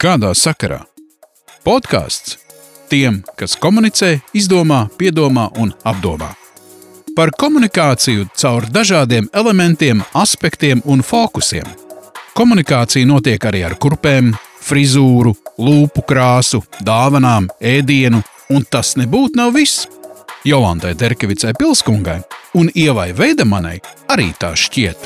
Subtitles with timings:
[0.00, 0.78] Kādā sakarā?
[1.60, 2.38] Podkāsts
[2.88, 6.30] tiem, kas komunicē, izdomā, piedomā un apdomā.
[7.12, 11.66] Par komunikāciju caur dažādiem elementiem, aspektiem un fokusiem.
[12.32, 14.30] Komunikācija notiek arī ar kurpēm,
[14.64, 18.22] frizūru, lūpu krāsu, dāvanām, ēdienu,
[18.56, 19.84] un tas nebūtu nav viss.
[20.48, 22.22] Jolantai Terkevicai Pilskungai
[22.56, 23.76] un Ievai Veidemanai
[24.08, 25.04] arī tā šķiet.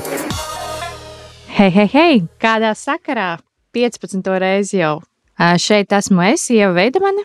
[1.59, 2.23] Hei, hei, hei!
[2.39, 3.33] Kādā sakarā?
[3.75, 4.39] 15.
[4.41, 4.99] reizi jau.
[5.59, 7.25] Šeit esmu es, Ieva Veidemane.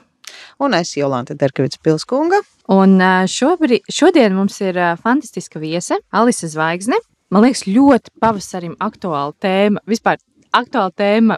[0.60, 2.42] Un es Jolanta Derkevics Pilskunga.
[2.74, 6.98] Un ā, šobrīd, šodien mums ir fantastiska viese, Alise Zvaigzne.
[7.30, 9.84] Man liekas, ļoti pavasarim aktuāla tēma.
[9.90, 10.18] Vispār
[10.58, 11.38] aktuāla tēma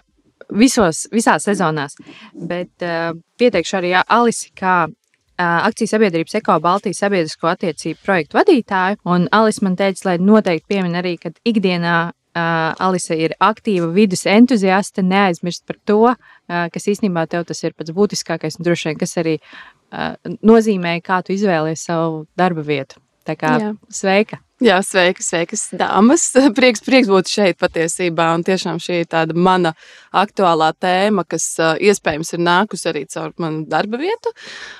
[0.56, 1.98] visos, visās sezonās.
[2.34, 9.02] Bet uh, pieteikšu arī Alisi kā uh, akcijas sabiedrības Eko Baltijas sabiedrisko attiecību projektu vadītāju.
[9.12, 11.98] Un Alise man teica, lai noteikti piemin arī, ka ikdienā
[12.36, 17.76] uh, Alise ir aktīva vidas entuziaste, neaizmirst par to, uh, kas īstenībā tev tas ir
[17.78, 23.02] pats būtiskākais un droši vien, kas arī uh, nozīmē, kā tu izvēlies savu darba vietu.
[23.28, 23.76] Tā kā Jā.
[23.94, 24.42] sveika!
[24.62, 26.28] Jā, sveikas, sveikas, dāmas.
[26.58, 28.28] Prieks, prieks būt šeit patiesībā.
[28.38, 29.72] Un tiešām šī ir tāda mana
[30.14, 31.48] aktuālā tēma, kas
[31.82, 34.30] iespējams ir nākusi arī caur manu darba vietu.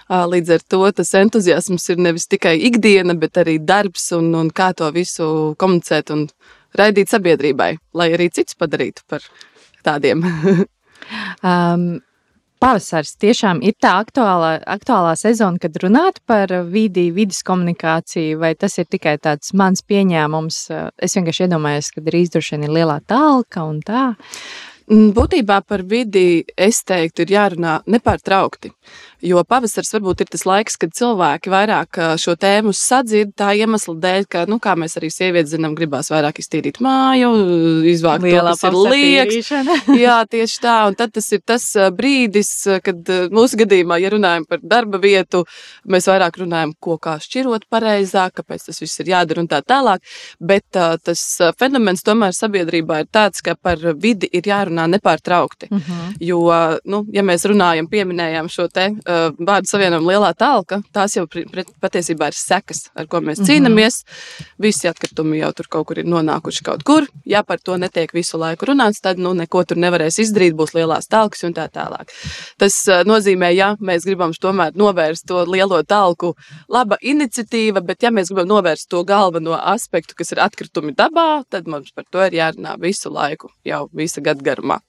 [0.06, 4.70] Līdz ar to tas entuziasms ir nevis tikai ikdiena, bet arī darbs un, un kā
[4.78, 6.28] to visu komunicēt un
[6.78, 9.26] raidīt sabiedrībai, lai arī cits padarītu par
[9.88, 10.24] tādiem.
[11.42, 12.04] Um,
[12.62, 18.78] Pavasaris tiešām ir tā aktuālā, aktuālā sezona, kad runāt par vidi, vidas komunikāciju, vai tas
[18.78, 20.60] ir tikai tāds mans pieņēmums.
[21.02, 24.12] Es vienkārši iedomājos, ka drīz droši vien ir lielā talka un tā.
[24.92, 28.70] Mm, Būtībā par vidi es teiktu, ir jārunā nepārtraukti.
[29.22, 34.26] Jo pavasaris varbūt ir tas laiks, kad cilvēki vairāk šo tēmu sadzird tā iemesla dēļ,
[34.32, 37.30] ka, nu, kā mēs arī sievietes zinām, gribās vairāk iztīrīt māju,
[37.92, 39.52] izvākt to, kas ir liekas.
[40.04, 40.78] Jā, tieši tā.
[40.90, 42.52] Un tad tas ir tas brīdis,
[42.86, 45.44] kad mūsu gadījumā, ja runājam par darba vietu,
[45.86, 50.02] mēs vairāk runājam, ko kā šķirot pareizāk, kāpēc tas viss ir jādara un tā tālāk.
[50.42, 51.22] Bet ā, tas
[51.62, 55.70] fenomens tomēr sabiedrībā ir tāds, ka par vidi ir jārunā nepārtraukti.
[55.70, 56.12] Uh -huh.
[56.20, 56.42] Jo,
[56.86, 62.30] nu, ja mēs runājam, pieminējām šo te uh, vārdu savienojumu lielā talka, tās jau patiesībā
[62.32, 63.48] ir sekas, ar ko mēs Mhm.
[63.50, 64.04] cīnāmies.
[64.60, 67.08] Visi atkritumi jau tur kaut kur ir nonākuši kaut kur.
[67.26, 71.08] Ja par to netiek visu laiku runāts, tad nu, neko tur nevarēs izdarīt, būs lielās
[71.08, 72.10] talkas un tā tālāk.
[72.58, 76.36] Tas uh, nozīmē, ja mēs gribam tomēr novērst to lielo talku,
[76.70, 81.68] laba iniciatīva, bet ja mēs gribam novērst to galveno aspektu, kas ir atkritumi dabā, tad
[81.68, 84.80] mums par to ir jārunā visu laiku, jau visa gada garumā.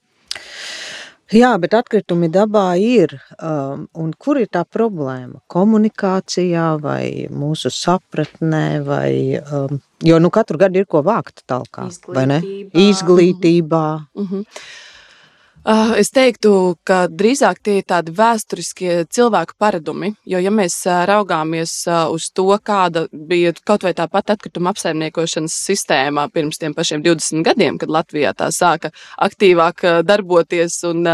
[1.31, 3.15] Jā, bet atkritumi dabā ir.
[3.39, 3.87] Um,
[4.19, 5.39] kur ir tā problēma?
[5.47, 8.83] Komunikācijā vai mūsu sapratnē?
[8.83, 12.41] Vai, um, jo nu, katru gadu ir ko vākt talkā, vai ne?
[12.43, 12.89] Izglītībā.
[12.89, 13.85] Izglītībā.
[14.19, 14.43] Mhm.
[15.63, 20.09] Uh, Es teiktu, ka drīzāk tie ir tādi vēsturiskie cilvēku paradumi.
[20.27, 24.73] Jo, ja mēs ā, raugāmies ā, uz to, kāda bija kaut vai tā pati atkrituma
[24.73, 28.91] apsaimniekošanas sistēma pirms tiem pašiem 20 gadiem, kad Latvijā tā sāka
[29.23, 31.07] aktīvāk darboties un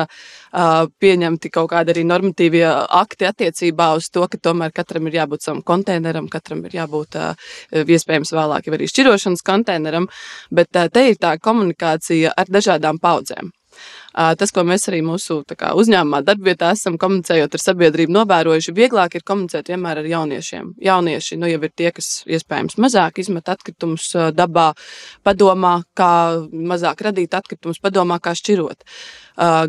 [1.03, 2.65] pieņemti kaut kādi arī normatīvie
[3.03, 7.19] akti attiecībā uz to, ka tomēr katram ir jābūt savam konteineram, katram ir jābūt
[7.85, 10.09] iespējams vēlāk arī šķirošanas konteineram,
[10.49, 13.53] bet te ir tā komunikācija ar dažādām paudzēm.
[14.09, 19.25] Tas, ko mēs arī mūsu kā, uzņēmumā, darbvietā esam komunicējot ar sabiedrību, novērojuši, vieglāk ir
[19.27, 20.71] komunicēt vienmēr ar jauniešiem.
[20.81, 24.71] Jaunieši nu, jau ir tie, kas iespējams mazāk izmet atkritumus dabā,
[25.25, 26.11] padomā, kā
[26.49, 28.81] mazāk radīt atkritumus, padomā, kā šķirot.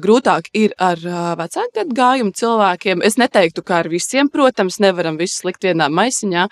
[0.02, 0.98] Grūtāk ir ar
[1.38, 3.04] vecāku gadu gājumu cilvēkiem.
[3.06, 6.48] Es neteiktu, ka ar visiem, protams, nevaram visu likt vienā maisiņā,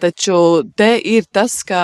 [0.00, 0.38] taču
[0.78, 1.82] te ir tas, ka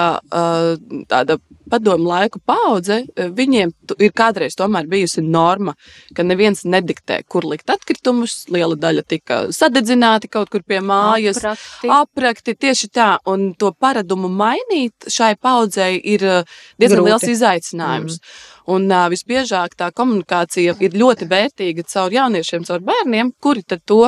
[1.11, 1.37] tāda
[1.71, 5.75] padomu laiku paudze, ā, viņiem ir kādreiz tomēr bijusi norma,
[6.17, 8.45] ka neviens nediktē, kur likt atkritumus.
[8.53, 11.43] Liela daļa tika sadedzināti kaut kur pie mājas.
[11.45, 11.93] Aprakti.
[11.99, 16.41] Aprakti tieši tā, un to paradumu mainīt šai paudzei ir ā,
[16.81, 17.11] diezgan Grūti.
[17.13, 18.19] liels izaicinājums.
[18.21, 18.51] Mm.
[18.75, 24.07] Un uh, visbiežāk tā komunikācija ir ļoti vērtīga caur jauniešiem, caur bērniem, kuri to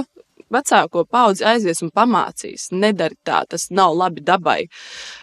[0.53, 2.69] vecāko paudzi aizies un pamācīs.
[2.73, 4.67] Nedari tā, tas nav labi dabai.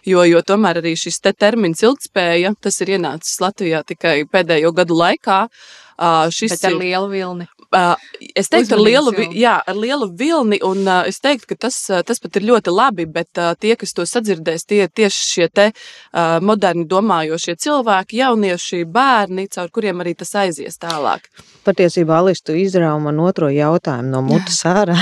[0.05, 4.97] Jo, jo tomēr arī šis te termins ilgspēja, tas ir ienācis Latvijā tikai pēdējo gadu
[4.99, 5.47] laikā.
[5.93, 7.45] Uh, šis Bet ar ir- lielu vilni.
[7.73, 7.95] Uh,
[8.35, 12.03] es teiktu, ar lielu, jā, ar lielu vilni, un uh, es teiktu, ka tas, uh,
[12.05, 13.07] tas pat ir ļoti labi.
[13.09, 18.21] Bet uh, tie, kas to sadzirdēs, tie ir tieši šie te, uh, moderni domājošie cilvēki,
[18.21, 21.25] jaunieši, bērni, caur kuriem arī tas aizies tālāk.
[21.65, 24.97] Patiesībā, Alis, tu izrāvi man otro jautājumu no mutes ārā.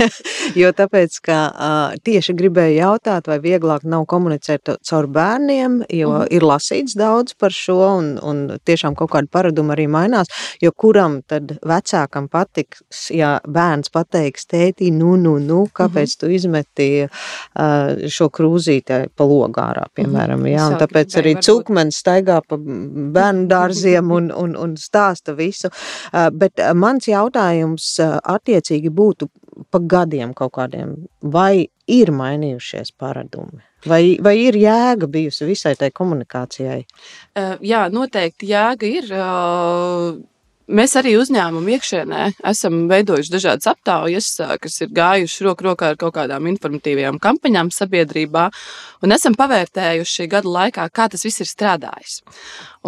[0.60, 6.30] jo tāpēc, ka uh, tieši gribēju jautāt, vai vieglāk nav komunicēt caur bērniem, jo mm.
[6.34, 10.32] ir lasīts daudz par šo, un, un tiešām kaut kāda paraduma arī mainās,
[10.62, 12.82] jo kuram tad vecākam patiks,
[13.14, 16.20] ja bērns pateiks tētī, nu, nu, nu, kāpēc mm -hmm.
[16.20, 20.56] tu izmeti uh, šo krūzītē pa logārā, piemēram, mm -hmm.
[20.56, 22.56] jā, un tāpēc arī cukmens staigā pa
[23.18, 29.28] bērnu dārziem un, un, un stāsta visu, uh, bet mans jautājums attiecīgi būtu
[29.70, 33.62] pa gadiem kaut kādiem, vai ir mainījušies paradumi?
[33.86, 36.80] Vai, vai ir jēga bijusi visai tai komunikācijai?
[37.36, 39.12] Uh, jā, noteikti jēga ir.
[39.14, 40.24] Uh,
[40.66, 46.16] Mēs arī uzņēmumu iekšienē esam veidojuši dažādas aptaujas, kas ir gājušas roku rokā ar kaut
[46.16, 48.48] kādām informatīvām kampaņām sabiedrībā,
[49.06, 52.16] un esam pavērtējuši gadu laikā, kā tas viss ir strādājis.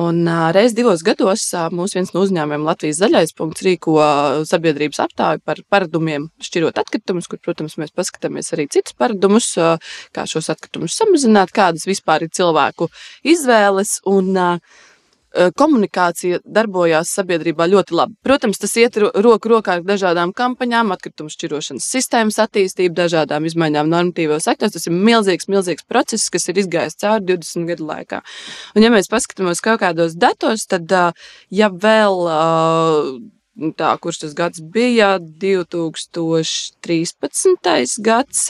[0.03, 0.27] Un
[0.57, 3.95] reiz divos gados mūsu viens no uzņēmumiem Latvijas zaļais punkts rīko
[4.51, 10.51] sabiedrības aptauju par paradumiem šķirot atkritumus, kur, protams, mēs paskatāmies arī citus paradumus, kā šos
[10.51, 12.91] atkritumus samazināt, kādas vispār ir cilvēku
[13.23, 14.01] izvēles.
[14.11, 14.87] Un, uh,
[15.59, 18.17] komunikācija darbojās sabiedrībā ļoti labi.
[18.25, 24.49] Protams, tas iet roku rokā ar dažādām kampaņām, atkritumu šķirošanas sistēmas attīstību, dažādām izmaiņām normatīvos
[24.51, 24.75] aktos.
[24.77, 28.19] Tas ir milzīgs, milzīgs process, kas ir izgājis cauri 20 gadu laikā.
[28.75, 30.87] Un, ja mēs paskatāmies kaut kādos datos, tad,
[31.53, 32.15] ja vēl
[33.79, 38.01] tā, kurš tas gads bija, 2013.
[38.05, 38.41] gads,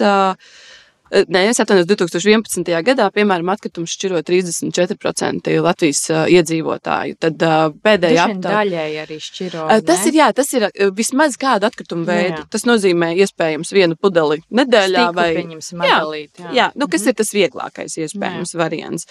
[1.08, 2.68] Nē, es atvainojos, 2011.
[2.84, 7.16] gadā, piemēram, atkritumus šķiro 34% Latvijas uh, iedzīvotāju.
[7.24, 9.64] Tad uh, pēdējā aptaujā daļēji arī šķiro.
[9.64, 10.10] Uh, tas ne?
[10.10, 12.44] ir, jā, tas ir uh, vismaz kāda atkrituma veida.
[12.52, 16.32] Tas nozīmē iespējams vienu pudeli nedēļā Stīku, vai pieņemsim atdalīt.
[16.36, 16.54] Jā, jā.
[16.60, 17.16] jā nu, kas mm -hmm.
[17.16, 18.60] ir tas vieglākais iespējams jā.
[18.60, 19.08] variants.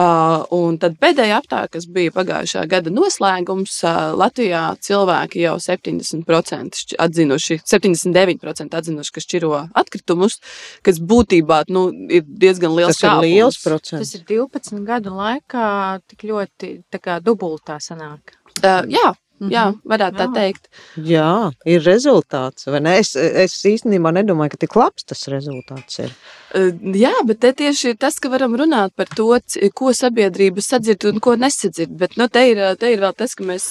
[0.00, 6.94] Uh, un tad pēdējā aptaujā, kas bija pagājušā gada noslēgums, uh, Latvijā cilvēki jau 70%
[7.04, 9.50] atzinuši, 79% atzinuši, ka šķiro
[9.82, 10.38] atkritumus,
[10.86, 12.96] kas būtībā nu, ir diezgan liels.
[12.96, 13.26] Tas kāpums.
[13.26, 14.14] ir liels procents.
[14.14, 15.68] Tas ir 12 gadu laikā
[16.08, 18.38] tik ļoti kā, dubultā sanāk.
[18.62, 19.10] Uh, jā.
[19.48, 20.26] Jā, varētu jā.
[20.26, 20.68] tā teikt.
[21.08, 21.30] Jā,
[21.64, 22.66] ir rezultāts.
[22.68, 26.12] Es, es īstenībā nedomāju, ka tik labs tas rezultāts ir.
[26.50, 29.28] Jā, bet tieši ir tas, ka varam runāt par to,
[29.76, 31.94] ko sabiedrība sadzird un ko nesadzird.
[31.96, 33.68] Bet nu, te, ir, te ir vēl tas, ka mēs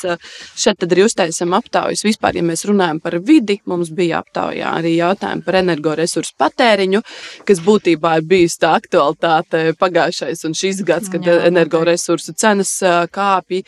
[0.58, 2.06] šeit arī uztaisām aptaujas.
[2.08, 7.04] Vispār, ja mēs runājam par vidi, mums bija aptaujā arī jautājumi par energoresursu patēriņu,
[7.46, 12.78] kas būtībā ir bijis tā aktualitāte pagājušais un šis gads, kad Jā, energoresursu cenas
[13.12, 13.68] kāpja.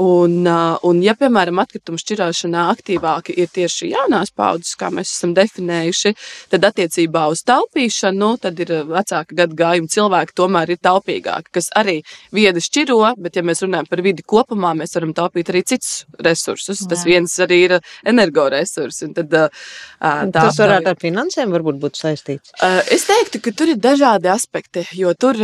[0.00, 0.46] Un,
[0.86, 6.14] un, ja, piemēram, atkritumu šķirāšanā aktīvāki ir tieši jaunās paudzes, kā mēs esam definējuši,
[6.52, 11.68] tad attiecībā uz taupīšanu, nu, tad ir vecāka gadu gājuma cilvēki tomēr ir taupīgāki, kas
[11.76, 11.98] arī
[12.32, 16.80] viedi šķiro, bet, ja mēs runājam par vidi kopumā, mēs varam taupīt arī citus resursus.
[16.80, 16.90] Jā.
[16.94, 17.76] Tas viens arī ir
[18.08, 19.10] energoresursi.
[19.16, 19.36] Tad,
[20.00, 22.54] tā Tas varētu ar finansēm varbūt būt saistīts.
[22.92, 25.38] Es teiktu, ka tur ir dažādi aspekti, jo tur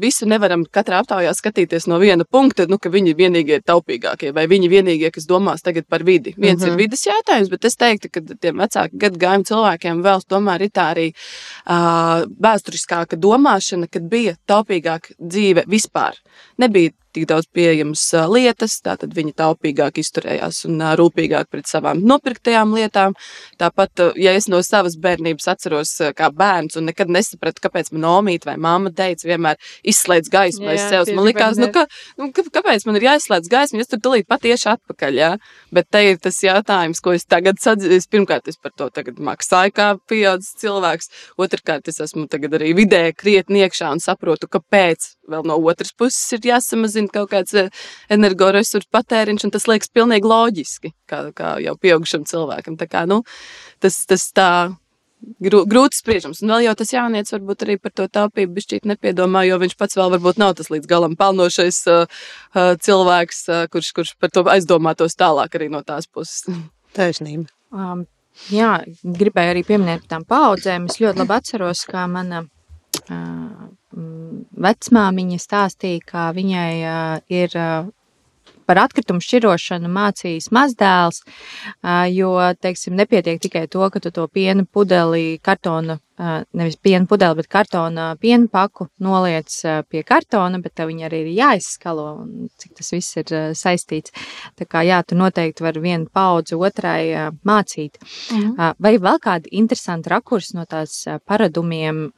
[0.00, 4.32] visu nevaram katrā aptaujā skatīties no viena punkta, nu, ka viņi vienīgi ir taupīgi taupīgākie,
[4.34, 6.34] vai viņi vienīgie, kas domās tagad par vidi.
[6.36, 6.66] Viens mm -hmm.
[6.66, 6.78] ir mhm.
[6.78, 10.94] vidas jautājums, bet es teiktu, ka tiem vecāku gadu gājumu cilvēkiem vēl tomēr ir tā
[10.94, 16.14] arī uh, vēsturiskāka domāšana, kad bija taupīgāka dzīve vispār.
[16.58, 23.16] Nebija tik daudz pieejamas lietas, tātad viņi taupīgāk izturējās un rūpīgāk pret savām nopirktajām lietām.
[23.58, 28.48] Tāpat, ja es no savas bērnības atceros, kā bērns, un nekad nesapratu, kāpēc man omīte
[28.48, 31.14] vai mamma teica, vienmēr izslēdz gaismu aiz sevis.
[31.16, 31.86] Man likās, nu, ka,
[32.20, 35.18] nu, kāpēc man ir jāizslēdz gaismu, es tur tulīt patieši atpakaļ.
[35.18, 35.32] Ja?
[35.74, 38.06] Bet te ir tas jautājums, ko es tagad sadzīvoju.
[38.08, 38.88] Pirmkārt, es par to
[39.26, 41.10] maksāju kā pieaudzis cilvēks.
[41.40, 46.50] Otrkārt, es esmu arī vidē krietni iekšā un saprotu, kāpēc vēl no otras puses ir
[46.50, 47.70] jāsamazina samazina kaut kāds eh,
[48.10, 52.76] energoresursu patēriņš, un tas liekas pilnīgi loģiski, kā, kā jau pieaugušam cilvēkam.
[52.78, 53.22] Tā kā, nu,
[53.80, 54.50] tas, tas tā
[55.42, 56.42] grūti spriežams.
[56.42, 59.98] Un vēl jau tas jaunietis varbūt arī par to taupību bišķīt nepiedomā, jo viņš pats
[59.98, 62.04] vēl varbūt nav tas līdz galam pelnošais uh,
[62.54, 66.46] uh, cilvēks, uh, kurš, kurš par to aizdomātos tālāk arī no tās puses.
[66.96, 67.50] Taisnība.
[67.74, 68.06] Um,
[68.54, 70.86] jā, gribēju arī pieminēt par tām paudzēm.
[70.86, 72.52] Es ļoti labi atceros, kā mana uh,
[74.66, 76.72] vecmāmiņa stāstīja, ka viņai
[77.40, 77.56] ir
[78.68, 81.22] par atkritumu šķirošanu mācījis mazdēls,
[82.12, 85.98] jo, teiksim, nepietiek tikai to, ka tu to piena pudeli, kartona,
[86.52, 89.54] nevis piena pudeli, bet kartona piena paku noliec
[89.88, 94.14] pie kartona, bet tev viņi arī ir jāizskalo, un cik tas viss ir saistīts.
[94.58, 98.00] Tā kā, jā, tu noteikti vari vienu paudzi otrai mācīt.
[98.34, 98.72] Mhm.
[98.78, 102.08] Vai vēl kādi interesanti rakursi no tās paradumiem,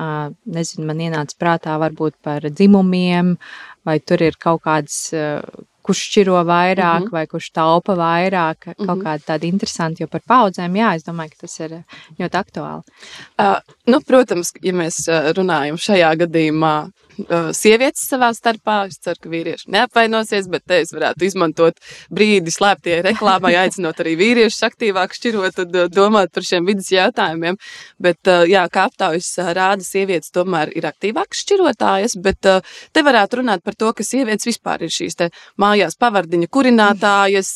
[0.46, 3.36] nezinu, man ienāca prātā varbūt par dzimumiem,
[3.84, 5.12] vai tur ir kaut kādas
[5.82, 7.06] kurš šķiro vairāk, mm.
[7.06, 7.12] -hmm.
[7.12, 8.58] vai kurš taupa vairāk.
[8.64, 8.86] Kaut mm.
[8.86, 9.02] -hmm.
[9.04, 11.82] kāda tāda interesanta, jo par paudzēm, jā, es domāju, ka tas ir eh,
[12.20, 12.82] ļoti aktuāli.
[13.38, 16.90] Uh, nu, protams, ja mēs uh, runājam šajā gadījumā,
[17.56, 21.76] sievietes savā starpā, es ceru, ka vīrieši neapvainosies, bet te es varētu izmantot
[22.10, 27.58] brīdi slēptie reklāmai, aicinot arī vīriešus aktīvāk šķirot un domāt par šiem vidas jautājumiem.
[28.00, 33.74] Bet, jā, kā aptaujas rāda, sievietes tomēr ir aktīvākas šķirotājas, bet te varētu runāt par
[33.74, 35.18] to, ka sievietes vispār ir šīs
[35.60, 37.50] mājās pavardiņa kurinātājas,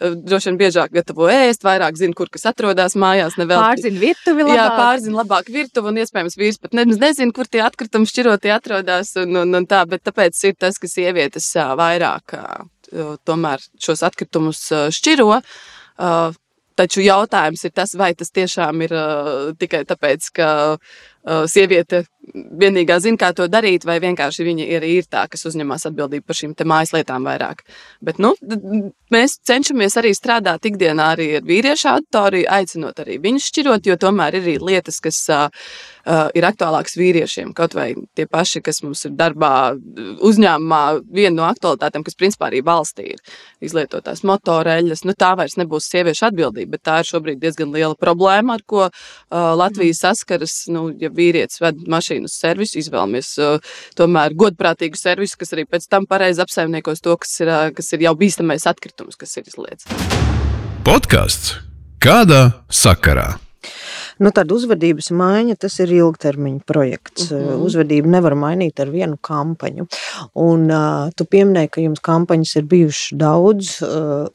[0.00, 3.38] droši vien biežāk gatavo ēst, vairāk zina, kur kas atrodas mājās.
[3.38, 4.78] ne velti- Pārzina virtuvi Jā, labāk.
[4.78, 8.91] pārzina labāk virtuvi, un iespējams vīrs pat nemaz nezina, kur tie atkritumi šķiroti atrodas.
[9.22, 12.36] Un, un, un tā, bet tāpēc ir tas, ka sievietes vairāk
[13.28, 15.30] tomēr šos atkritumus šķiro.
[16.72, 18.94] Taču jautājums ir tas, vai tas tiešām ir
[19.60, 20.48] tikai tāpēc, ka
[21.22, 26.26] sieviete vienīgā zina, kā to darīt, vai vienkārši viņa ir, ir tā, kas uzņemas atbildību
[26.26, 27.64] par šīm mājas lietām vairāk.
[28.04, 28.32] Bet nu,
[29.12, 34.38] mēs cenšamies arī strādāt ikdienā arī ar vīriešu auditoriju, aicinot arī viņus šķirot, jo tomēr
[34.38, 35.48] ir arī lietas, kas uh,
[36.06, 37.52] uh, ir aktuālākas vīriešiem.
[37.58, 39.74] Kaut vai tie paši, kas mums ir darbā,
[40.22, 45.04] uzņēmumā, viena no aktualitātēm, kas principā arī valstī ir izlietotās motoreļas.
[45.08, 48.86] Nu, tā vairs nebūs sieviešu atbildība, bet tā ir šobrīd diezgan liela problēma, ar ko
[48.86, 48.94] uh,
[49.58, 50.62] Latvija saskaras.
[50.72, 55.88] Nu, ja vīrietis ved mašīnu uz servisu, izvēlamies uh, tomēr godprātīgu servisu, kas arī pēc
[55.88, 59.86] tam pareizi apsaimniekos to, kas ir, uh, kas ir jau bīstamais atkritums, kas ir izlietas.
[60.82, 61.60] Podkāsts
[62.02, 63.36] Kādā sakarā?
[64.18, 67.28] Nu, tad uzvedības maiņa tas ir ilgtermiņa projekts.
[67.30, 67.44] Mhm.
[67.46, 67.60] -huh.
[67.68, 69.86] Uzvedību nevar mainīt ar vienu kampaņu.
[70.34, 73.82] Un, uh, tu pieminēji, ka jums kampaņas ir bijušas daudz.
[73.82, 74.26] Uh,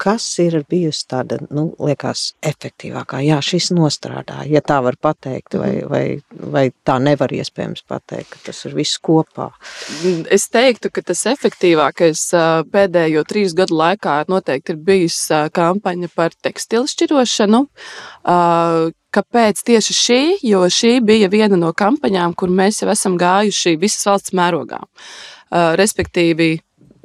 [0.00, 3.20] kas ir bijusi tāda, nu, liekas, efektīvākā?
[3.26, 8.40] Jā, šis nostrādā, ja tā var pateikt, vai, vai, vai tā nevar iespējams pateikt, ka
[8.48, 9.50] tas ir viss kopā.
[10.32, 12.24] Es teiktu, ka tas efektīvākais
[12.72, 15.18] pēdējo trīs gadu laikā noteikti ir bijis
[15.56, 17.64] kampaņa par tekstilu šķirošanu.
[19.10, 20.20] Kāpēc tieši šī?
[20.46, 24.78] Jo šī bija viena no kampaņām, kur mēs jau esam gājuši visas valsts mērogā.
[25.50, 26.52] Respektīvi,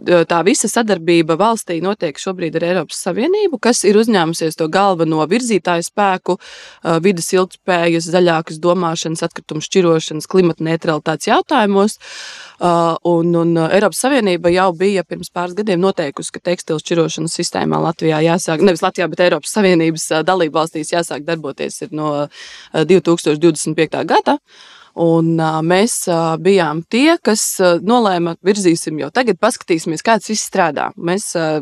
[0.04, 5.86] tā visa sadarbība valstī notiek šobrīd ar Eiropas Savienību, kas ir uzņēmusies to galveno virzītāju
[5.88, 6.38] spēku,
[7.04, 11.98] vidas ilgspējas, zaļākas domāšanas, atkritumu šķirošanas, klimata neutralitātes jautājumos.
[12.60, 18.22] Un, un Eiropas Savienība jau bija pirms pāris gadiem noteikusi, ka tekstilu šķirošanas sistēmā Latvijā
[18.26, 24.04] jāsāk, nevis Latvijā, bet Eiropas Savienības dalību valstīs jāsāk darboties no uh, 2025.
[24.08, 24.40] gada.
[24.96, 30.32] Un, uh, mēs uh, bijām tie, kas uh, nolēma, virzīsim jau tagad, paskatīsimies, kā tas
[30.32, 30.90] viss strādā.
[30.96, 31.58] Mēs uh,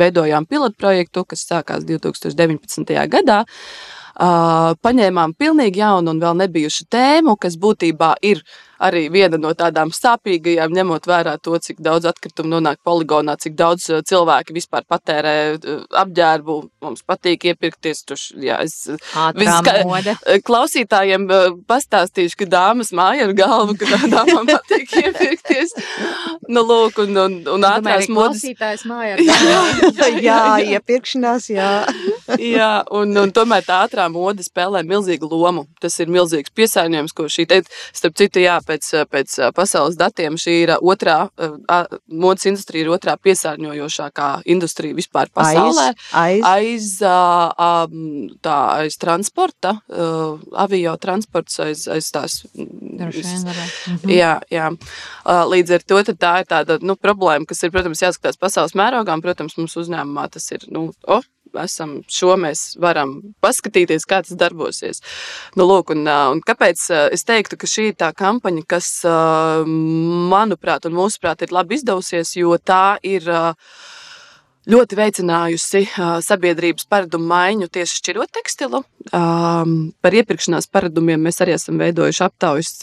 [0.00, 2.96] veidojām pilotu projektu, kas sākās 2019.
[3.12, 3.42] gadā.
[4.20, 8.42] Uh, paņēmām pilnīgi jaunu un vēl nebijušu tēmu, kas būtībā ir
[8.80, 13.86] arī viena no tādām sāpīgajām, ņemot vērā to, cik daudz atkritumu nonāk poligonā, cik daudz
[14.08, 15.34] cilvēki vispār patērē
[16.02, 16.56] apģērbu.
[16.84, 18.02] Mums patīk iepirkties.
[18.08, 18.88] Tuš, jā, es,
[19.88, 20.16] mode.
[20.48, 21.26] Klausītājiem
[21.68, 25.76] pastāstīšu, ka dāmas māja ar galvu, ka tādām patīk iepirkties.
[26.48, 28.40] Nu, lūk, un, un, un ātrās modes.
[28.44, 29.16] Klausītājs mājā.
[30.28, 30.40] jā,
[30.76, 31.70] iepirkšanās, jā.
[32.38, 35.66] Jā, un, un tomēr tā ātrā mode spēlē milzīgu lomu.
[35.82, 37.60] Tas ir milzīgs piesārņojums, ko šī te,
[37.96, 41.18] starp citu, jā, pēc, pēc pasaules datiem šī ir otrā,
[42.06, 45.90] modes industrija ir otrā piesārņojošākā industrija vispār pasaulē.
[46.12, 46.46] Aiz, aiz.
[46.50, 46.90] Aiz,
[48.44, 49.76] tā, aiz transporta,
[50.64, 52.40] avio transports, aiz, aiz tās.
[52.54, 53.46] Vien.
[53.88, 54.12] Mhm.
[54.12, 54.68] Jā, jā.
[55.50, 59.16] Līdz ar to tā ir tāda nu, problēma, kas ir, protams, jāskatās pasaules mērogā.
[59.24, 60.66] Protams, mums uzņēmumā tas ir.
[60.72, 61.24] Nu, oh,
[61.58, 65.02] Esam šo mēs varam paskatīties, kā tas darbosies.
[65.58, 68.90] Nu, lūk, un, un kāpēc es teiktu, ka šī ir tā kampaņa, kas,
[70.30, 73.54] manuprāt, un mūsuprāt, ir labi izdevusies, jo tā ir uh,
[74.68, 78.82] ļoti veicinājusi uh, sabiedrības paradumu maiņu tieši šķirot tekstilu.
[79.16, 82.74] Um, par iepirkšanās paradumiem mēs arī esam veidojuši aptaujas.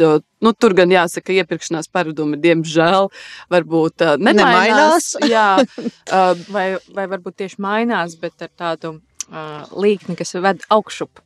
[0.44, 3.12] Nu, tur gan jāsaka, ka iepirkšanās paradumi, diemžēl,
[3.54, 4.42] varbūt uh, nemainās.
[4.42, 5.12] Nemainās.
[5.30, 5.50] Jā,
[6.18, 11.22] uh, Vai, vai varbūt tieši mainās, bet ar tādu uh, līkni, kas ved augšup.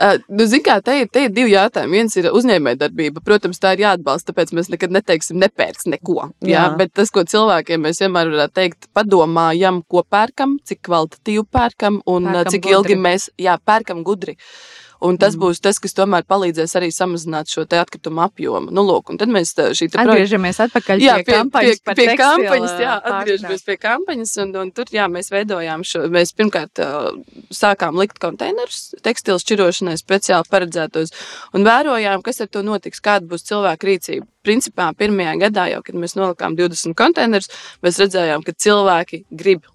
[0.00, 1.98] Uh, nu, zin kā, te, ir, te ir divi jautājumi.
[2.00, 3.20] Viens ir uzņēmējdarbība.
[3.26, 6.30] Protams, tā ir jāatbalsta, tāpēc mēs nekad neteiksim, nepērks neko.
[6.40, 6.52] Jā.
[6.52, 12.00] Jā, bet tas, ko cilvēkiem mēs vienmēr varētu teikt, padomājam, ko pērkam, cik kvalitatīvi pērkam
[12.06, 12.76] un Pērkam cik gudri.
[12.78, 14.38] ilgi mēs jā, pērkam gudri.
[15.02, 15.42] Un tas mm.
[15.42, 18.70] būs tas, kas tomēr palīdzēs arī samazināt šo atkritumu apjomu.
[18.74, 20.70] Nu, lūk, un tad mēs šī atgriežamies projek...
[20.70, 21.80] atpakaļ jā, pie, kampaņas.
[21.82, 24.34] Pie, pie kampaņas, jā, atgriežamies pie kampaņas.
[24.44, 26.04] Un, un tur jā, mēs veidojām šo.
[26.12, 26.82] Mēs pirmkārt
[27.50, 31.14] sākām likt konteinerus tekstilu šķirošanai speciāli paredzētos
[31.56, 34.28] un vērojām, kas ar to notiks, kāda būs cilvēka rīcība.
[34.42, 37.50] Principā pirmajā gadā, jau, kad mēs nolikām 20 konteinerus,
[37.82, 39.66] mēs redzējām, ka cilvēki grib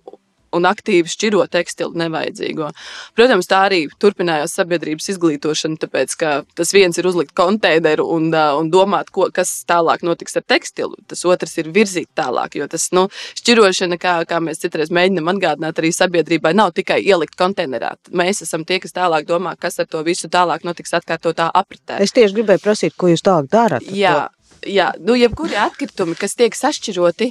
[0.56, 2.70] un aktīvi šķiro tekstilu nevajadzīgo.
[3.18, 8.72] Protams, tā arī turpinājās sabiedrības izglītošana, tāpēc ka tas viens ir uzlikt konteineru un, un
[8.74, 10.98] domāt, ko, kas tālāk notiks ar tekstilu.
[11.08, 13.08] Tas otrs ir virzīt tālāk, jo tas nu,
[13.42, 17.96] šķirošana, kā, kā mēs citreiz mēģinām atgādināt arī sabiedrībai, nav tikai ielikt konteinerā.
[18.16, 22.02] Mēs esam tie, kas tālāk domā, kas ar to visu tālāk notiks atkārtotā apritē.
[22.04, 23.88] Es tieši gribēju prasīt, ko jūs tālāk darat.
[23.92, 24.28] Jā,
[24.66, 27.28] Jā, nu, jebkuri atkritumi, kas tiek sašķiroti,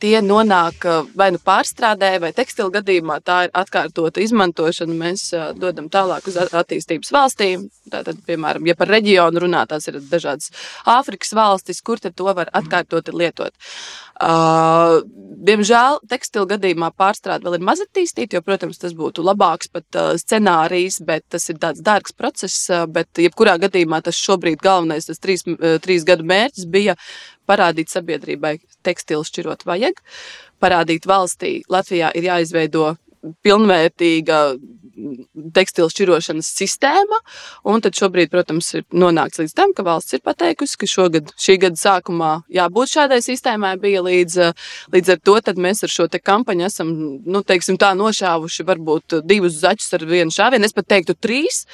[0.00, 0.86] tie nonāk
[1.18, 3.18] vai nu pārstrādē, vai tekstilu gadījumā.
[3.24, 4.96] Tā ir atkārtota izmantošana.
[5.02, 5.26] Mēs
[5.58, 7.66] dodam tālāk uz attīstības valstīm.
[7.92, 10.52] Tātad, piemēram, ja par reģionu runā, tās ir dažādas
[10.88, 13.52] Āfrikas valstis, kur to var atkārtoti lietot.
[14.22, 15.00] Uh,
[15.42, 20.12] diemžēl tekstilu gadījumā pārstrāde vēl ir maz attīstīta, jo, protams, tas būtu labāks pat uh,
[20.20, 22.68] scenārijs, bet tas ir tāds dārgs process.
[22.70, 25.42] Uh, bet, jebkurā gadījumā, tas šobrīd galvenais, tas trīs,
[25.82, 26.96] trīs gadu mērķis bija
[27.48, 30.02] parādīt sabiedrībai, tekstilu šķirot vajag,
[30.62, 32.94] parādīt valstī, Latvijā ir jāizveido
[33.46, 34.38] pilnvērtīga
[35.54, 37.20] tekstilu šķirošanas sistēma.
[37.68, 41.58] Un tad šobrīd, protams, ir nonākts līdz tam, ka valsts ir pateikusi, ka šogad, šī
[41.66, 43.74] gada sākumā jābūt šādai sistēmai.
[43.82, 44.38] Bija līdz,
[44.94, 46.92] līdz ar to mēs ar šo kampaņu esam
[47.24, 50.66] nu, teiksim, tā, nošāvuši varbūt divus zaķus ar vienu šāvienu.
[50.66, 51.64] Es pat teiktu trīs,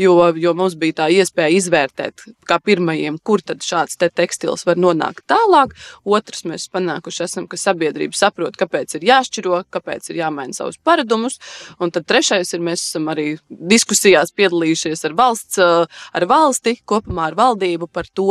[0.00, 4.80] jo, jo mums bija tā iespēja izvērtēt, kā pirmajiem, kur tad šāds te tekstils var
[4.80, 5.76] nonākt tālāk.
[6.04, 11.38] Otrs mēs panākuši esam, ka sabiedrība saprot, kāpēc ir jāšķiro, kāpēc ir jāmaina savus paradumus.
[11.82, 17.36] Un tad trešais ir mēs esam arī diskusijās piedalījušies ar valsts, ar valsti, kopumā ar
[17.38, 18.30] valdību par to,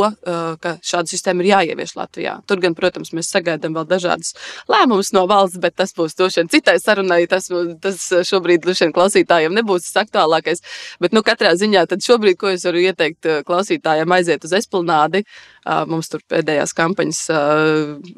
[0.62, 2.38] ka šāda sistēma ir jāievieš Latvijā.
[2.48, 4.34] Tur gan, protams, mēs sagaidām vēl dažādas
[4.70, 7.22] lēmumus no valsts, bet tas būs vien citai sarunai.
[7.30, 7.48] Tas,
[7.82, 10.64] tas šobrīd vien klausītājiem nebūs tas aktuālākais.
[11.02, 15.24] Bet, nu, katrā ziņā šobrīd, ko es varu ieteikt klausītājiem, aiziet uz esplanādi.
[15.62, 17.20] Mums tur pēdējās kampaņas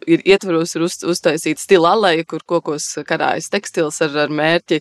[0.08, 4.80] ir ietvaros, ir uz, uztaisīta stila aleja, kur kokos karājas tekstils ar, ar mērķi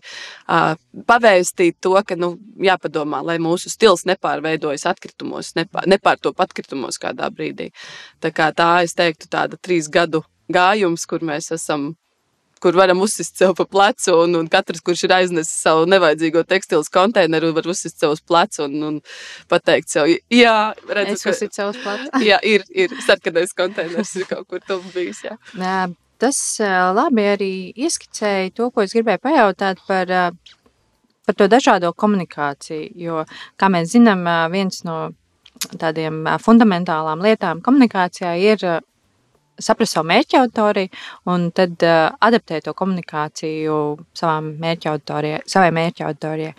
[1.10, 7.72] pavēstīt to, ka nu, jāpadomā, lai mūsu stils nepārveidojas atkritumos, nepār, nepārtop atkritumos kādā brīdī.
[8.24, 11.94] Tā kā tā, es teiktu, tāda trīs gadu gājums, kur mēs esam
[12.64, 16.86] kur varam uzsist sev pa plecu, un, un katrs, kurš ir aiznesis savu nevajadzīgo tekstilu
[16.94, 19.00] konteineru, var uzsist sev uz plecu un, un
[19.52, 20.56] pateikt sev, jā,
[20.88, 22.24] redzu, es ka sev uz plecu.
[22.30, 25.24] jā, ir, ir sarkanais konteiners, ir kaut kur tuvu bijis.
[25.28, 25.36] Jā.
[25.60, 25.76] Nē,
[26.24, 26.40] tas
[26.96, 27.54] labi arī
[27.88, 30.16] ieskicēja to, ko es gribēju pajautāt par,
[31.28, 33.26] par to dažādo komunikāciju, jo,
[33.60, 34.24] kā mēs zinām,
[34.56, 35.02] viens no
[35.80, 38.66] tādiem fundamentālām lietām komunikācijā ir
[39.60, 40.90] saprast savu mērķa auditoriju
[41.34, 43.78] un tad uh, adaptēt to komunikāciju
[44.64, 44.98] mērķa
[45.50, 46.54] savai mērķa auditorijai.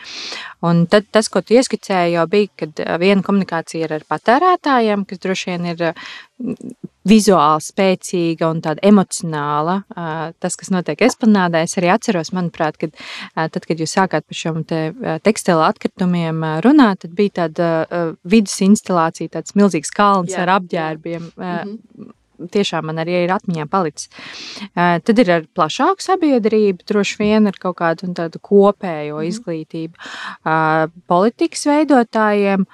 [0.65, 5.21] Un tad tas, ko tu ieskicēji, jau bija, kad viena komunikācija ir ar patērētājiem, kas
[5.21, 5.83] droši vien ir
[7.09, 9.77] vizuāli spēcīga un tāda emocionāla.
[10.41, 12.97] Tas, kas notiek esplanādē, es arī atceros, manuprāt, kad,
[13.37, 14.81] tad, kad jūs sākāt par šiem te
[15.27, 17.71] tekstilu atkritumiem runāt, tad bija tāda
[18.25, 20.45] vidus instalācija, tāds milzīgs kalns Jā.
[20.47, 21.33] ar apģērbiem.
[21.37, 22.13] Mm -hmm
[22.55, 24.11] tiešām man arī ir atmiņā palicis.
[24.75, 29.31] Tad ir ar plašāku sabiedrību, droši vien ar kaut kādu tādu kopējo mhm.
[29.31, 30.13] izglītību.
[31.11, 32.69] Politikas veidotājiem,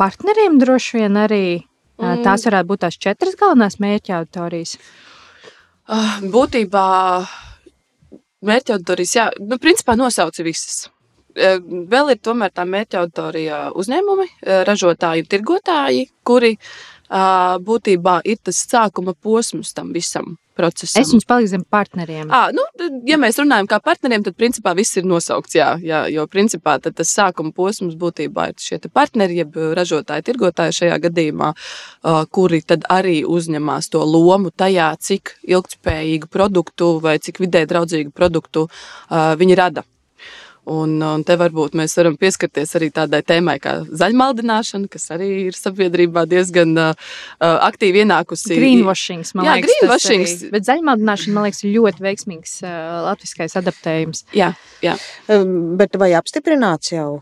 [0.00, 1.46] partneriem droši vien arī
[1.98, 2.48] tās mm.
[2.48, 4.78] varētu būt tās četras galvenās mērķa auditorijas.
[6.34, 6.88] Būtībā
[8.44, 10.88] mērķa auditorijas, jā, nu, principā nosauca visas.
[11.34, 14.26] Vēl ir tomēr tā mērķa auditorija uzņēmumi,
[14.68, 16.54] ražotāji un tirgotāji, kuri
[17.14, 21.02] būtībā ir tas sākuma posms tam visam procesam.
[21.02, 22.30] Es viņus palīdzu zem partneriem.
[22.32, 22.62] À, nu,
[23.08, 25.56] ja mēs runājam kā partneriem, tad principā viss ir nosaukts.
[25.58, 31.00] Jā, jā, jo principā tas sākuma posms būtībā ir šie partneri, jeb ražotāji, tirgotāji šajā
[31.08, 31.52] gadījumā,
[32.34, 38.68] kuri arī uzņemās to lomu tajā, cik ilgspējīgu produktu vai cik vidē draudzīgu produktu
[39.10, 39.86] viņi rada.
[40.70, 45.58] Un, un te varbūt mēs varam pieskarties arī tādai tēmai kā zaļmaldināšana, kas arī ir
[45.58, 48.54] sabiedrībā diezgan uh, aktīvi ienākusi.
[48.56, 50.24] Greenwashing, man jā, liekas, greenwashing.
[50.24, 52.78] Arī, bet zaļmaldināšana, man liekas, ir ļoti veiksmīgs uh,
[53.10, 54.24] latviskais adaptējums.
[54.36, 54.96] Jā, jā.
[55.28, 57.20] Um, bet vai apstiprināts jau?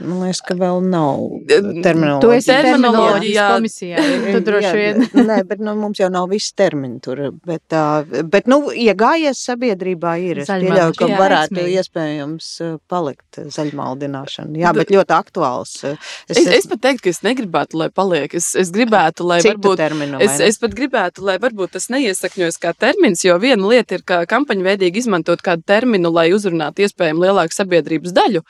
[0.00, 2.20] Man liekas, ka vēl nav Tu terminoloģija.
[2.24, 4.04] Tu esi terminoloģijas komisijā.
[4.30, 5.02] Tu droši vien.
[5.04, 7.22] Jā, Nē, bet nu, mums jau nav viss termini tur.
[7.46, 10.42] Bet, uh, bet nu, iegājies sabiedrībā ir.
[10.44, 11.80] Es pieļauju, ka Jā, varētu veiksmīgi.
[11.84, 12.50] iespējams
[12.90, 14.56] palikt zaļmaldināšana.
[14.60, 15.74] Jā, bet ļoti aktuāls.
[15.84, 15.96] uh,
[16.30, 18.34] Es, es pat teiktu, ka es negribētu, lai paliek.
[18.38, 19.76] Es, es gribētu, lai varbūt.
[19.80, 20.20] terminu.
[20.22, 24.22] Es, es pat gribētu, lai varbūt tas neiesakņojas kā termins, jo viena lieta ir, ka
[24.30, 28.42] kampaņa veidīgi izmantot kādu terminu, lai uzrunātu iespējami lielāku sabiedrības daļu,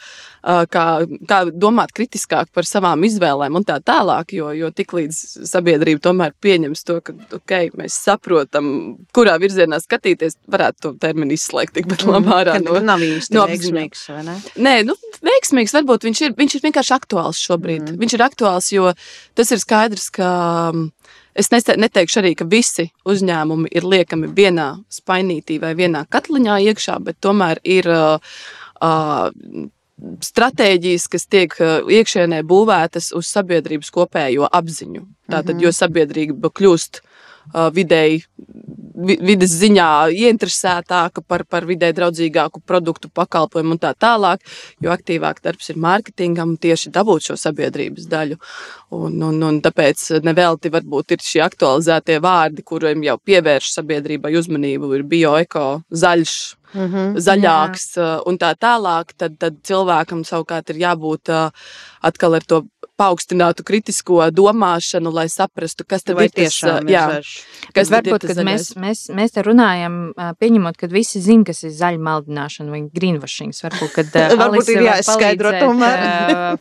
[0.44, 0.84] ā, kā,
[1.40, 4.34] kā domāt kritiskāk par savām izvēlēm un tā tālāk.
[4.36, 8.70] Jo, jo tiklīdz sabiedrība tomēr pieņems to, ka okay, mēs saprotam,
[9.16, 13.46] kurā virzienā skatīties, varētu to terminu izslēgt tikpat labi ārā Kad no, nav īsti no
[13.50, 14.36] veiksmīgs, vai ne?
[14.60, 16.36] Nē, nu, veiksmīgs varbūt viņš ir.
[16.40, 17.88] Viņš ir vienkārši aktuāls šobrīd.
[17.88, 17.98] Mm.
[18.00, 18.92] Viņš ir aktuāls, jo
[19.38, 20.30] tas ir skaidrs, ka
[20.72, 20.86] mm,
[21.40, 27.20] es neteikšu arī, ka visi uzņēmumi ir liekami vienā spainītī vai vienā katliņā iekšā, bet
[27.24, 27.90] tomēr ir.
[27.90, 28.32] Uh,
[28.80, 29.70] uh,
[30.24, 35.04] Stratēģijas, kas tiek uh, iekšienē būvētas uz sabiedrības kopējo apziņu.
[35.30, 37.02] Tātad, jo sabiedrība kļūst
[37.74, 38.22] vidēji,
[39.06, 44.44] vi, vidas ziņā ieinteresētāka par, par vidē draudzīgāku produktu, pakalpojumu un tā tālāk,
[44.82, 48.38] jo aktīvāk darbs ir mārketingam tieši dabūt šo sabiedrības daļu.
[48.96, 54.94] Un, un, un tāpēc nevelti varbūt ir šie aktualizētie vārdi, kuriem jau pievērš sabiedrībai uzmanību,
[54.98, 56.38] ir bioeko, zaļš,
[56.70, 57.14] Mm -hmm.
[57.18, 61.50] zaļāks uh, un tā tālāk, tad, tad cilvēkam savukārt ir jābūt uh,
[62.00, 62.60] atkal ar to
[63.00, 67.32] paaugstinātu kritisko domāšanu, lai saprastu, kas tad Vai ir tas, tiešām ir jā, zaļš?
[67.76, 69.98] kas ir Varbūt, tas kad mēs, mēs, mēs te runājam,
[70.42, 73.56] pieņemot, ka visi zina, kas ir zaļa maldināšana vai greenwashing.
[73.64, 76.06] Varbūt, kad Varbūt ir var jāizskaidro tomēr.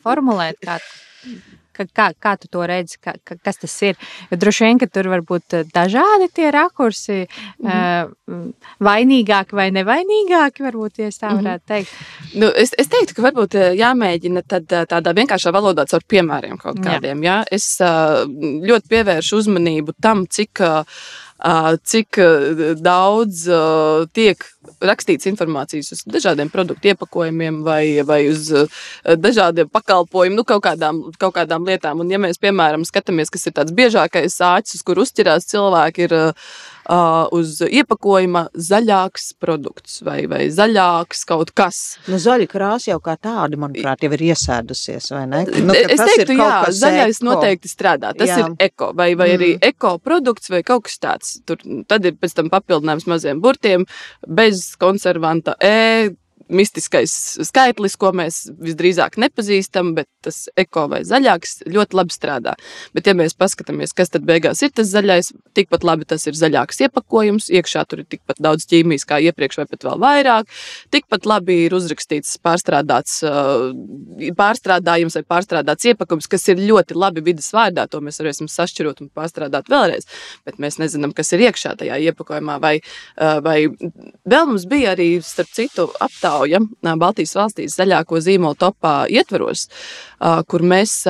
[0.06, 1.30] formulēt, kā, ka,
[1.88, 3.96] kā, kā tu to redzi, kā, ka, kas tas ir.
[4.32, 7.28] Jo droši vien, ka tur var būt ā, dažādi tie rakursi,
[7.64, 8.52] mm.
[8.84, 11.40] vainīgāki vai nevainīgāki, varbūt, ja es tā Mhm.
[11.40, 11.90] varētu teikt.
[12.36, 16.58] Nu, es, es teiktu, ka varbūt eh, jāmēģina tad, eh, tādā vienkāršā valodā caur piemēriem
[16.58, 16.84] kaut Jā.
[17.00, 17.24] kādiem.
[17.24, 17.44] Jā.
[17.52, 18.26] Es eh,
[18.70, 20.84] ļoti pievēršu uzmanību tam, cik, eh,
[21.46, 24.44] eh, cik eh, daudz eh, tiek
[24.84, 28.82] rakstīts informācijas uz dažādiem produktu iepakojumiem vai, vai uz eh,
[29.16, 32.04] dažādiem pakalpojumiem, nu, kaut, kādām, kaut kādām lietām.
[32.04, 36.18] Un, ja mēs, piemēram, skatāmies, kas ir tāds biežākais āķis, uz kur uzķerās cilvēki, ir
[36.90, 41.80] uh, uz iepakojuma zaļāks produkts vai, vai zaļāks kaut kas.
[42.10, 45.44] Nu, zaļa krāsa jau kā tāda, manuprāt, jau ir iesēdusies, vai ne?
[45.70, 47.28] Nu, ka es teiktu, jā, zaļais eko.
[47.30, 48.14] noteikti strādā.
[48.18, 48.40] Tas Jā.
[48.42, 49.38] ir eko vai, vai mm.
[49.38, 51.36] arī eko produkts vai kaut kas tāds.
[51.48, 53.86] Tur, tad ir pēc tam papildinājums maziem burtiem
[54.26, 54.49] bez
[54.80, 56.12] konservanta E.
[56.50, 57.14] Mistiskais
[57.46, 62.56] skaitlis, ko mēs visdrīzāk nepazīstam, bet tas eko vai zaļāks ļoti labi strādā.
[62.96, 66.82] Bet, ja mēs paskatāmies, kas tad beigās ir tas zaļais, tikpat labi tas ir zaļāks
[66.88, 67.52] iepakojums.
[67.54, 70.50] Iekšā tur ir tikpat daudz ķīmijas kā iepriekš, vai pat vēl vairāk.
[70.96, 73.20] Tikpat labi ir uzrakstīts pārstrādāts,
[74.40, 77.86] pārstrādājums vai pārstrādāts iepakojums, kas ir ļoti labi vidas vārdā.
[77.94, 80.10] To mēs varēsim sašķirot un pārstrādāt vēlreiz.
[80.50, 82.58] Bet mēs nezinām, kas ir iekšā tajā iepakojumā.
[82.64, 82.76] Vai,
[83.46, 85.90] vai vēl mums bija arī, starp citu,
[86.40, 86.60] aptauja
[87.00, 91.04] Baltijas valstīs zaļāko zīmolu topā ietvaros, uh, kur mēs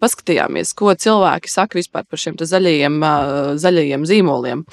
[0.00, 3.00] paskatījāmies, ko cilvēki saka vispār par šiem zaļajiem,
[3.60, 4.64] zaļajiem zīmoliem.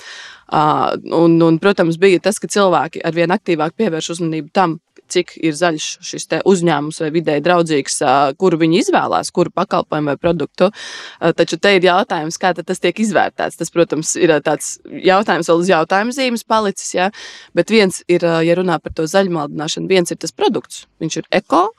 [0.52, 4.80] Un, un, protams, bija tas, ka cilvēki arvien aktīvāk pievērš uzmanību tam,
[5.12, 8.00] cik ir zaļš šis uzņēmums vai vidēji draudzīgs,
[8.42, 10.72] kuru viņi izvēlās, kuru pakalpojumu vai produktu.
[11.20, 13.60] Taču te ir jautājums, kā tas tiek izvērtēts.
[13.60, 16.94] Tas, protams, ir tāds jautājums vēl uz jautājuma zīmes palicis.
[16.96, 17.12] Ja?
[17.58, 20.86] Bet viens ir, ja runā par to zaļmaldināšanu, viens ir tas produkts.
[21.04, 21.70] Viņš ir eko.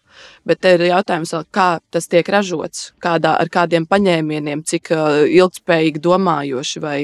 [0.49, 6.03] Bet te ir jautājums, kā tas tiek ražots, kādā, ar kādiem paņēmieniem, cik uh, ilgspējīgi
[6.03, 6.83] domājoši.
[6.83, 6.97] Vai,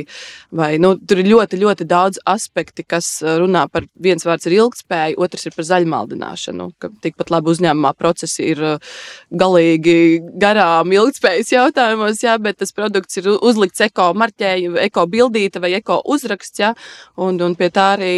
[0.51, 4.59] vai, nu, tur ir ļoti, ļoti daudz aspekti, kas uh, runā par viens vārds ir
[4.59, 6.71] ilgspēja, otrs ir par zaļmaldināšanu.
[7.05, 8.95] Tikpat labi uzņēmumā procesi ir uh,
[9.31, 9.99] galīgi
[10.43, 16.03] garām ilgspējas jautājumos, jā, bet tas produkts ir uzlikts eko marķējuma, eko bildīta vai eko
[16.11, 16.75] uzraksts, jā,
[17.23, 18.17] un, un pie tā arī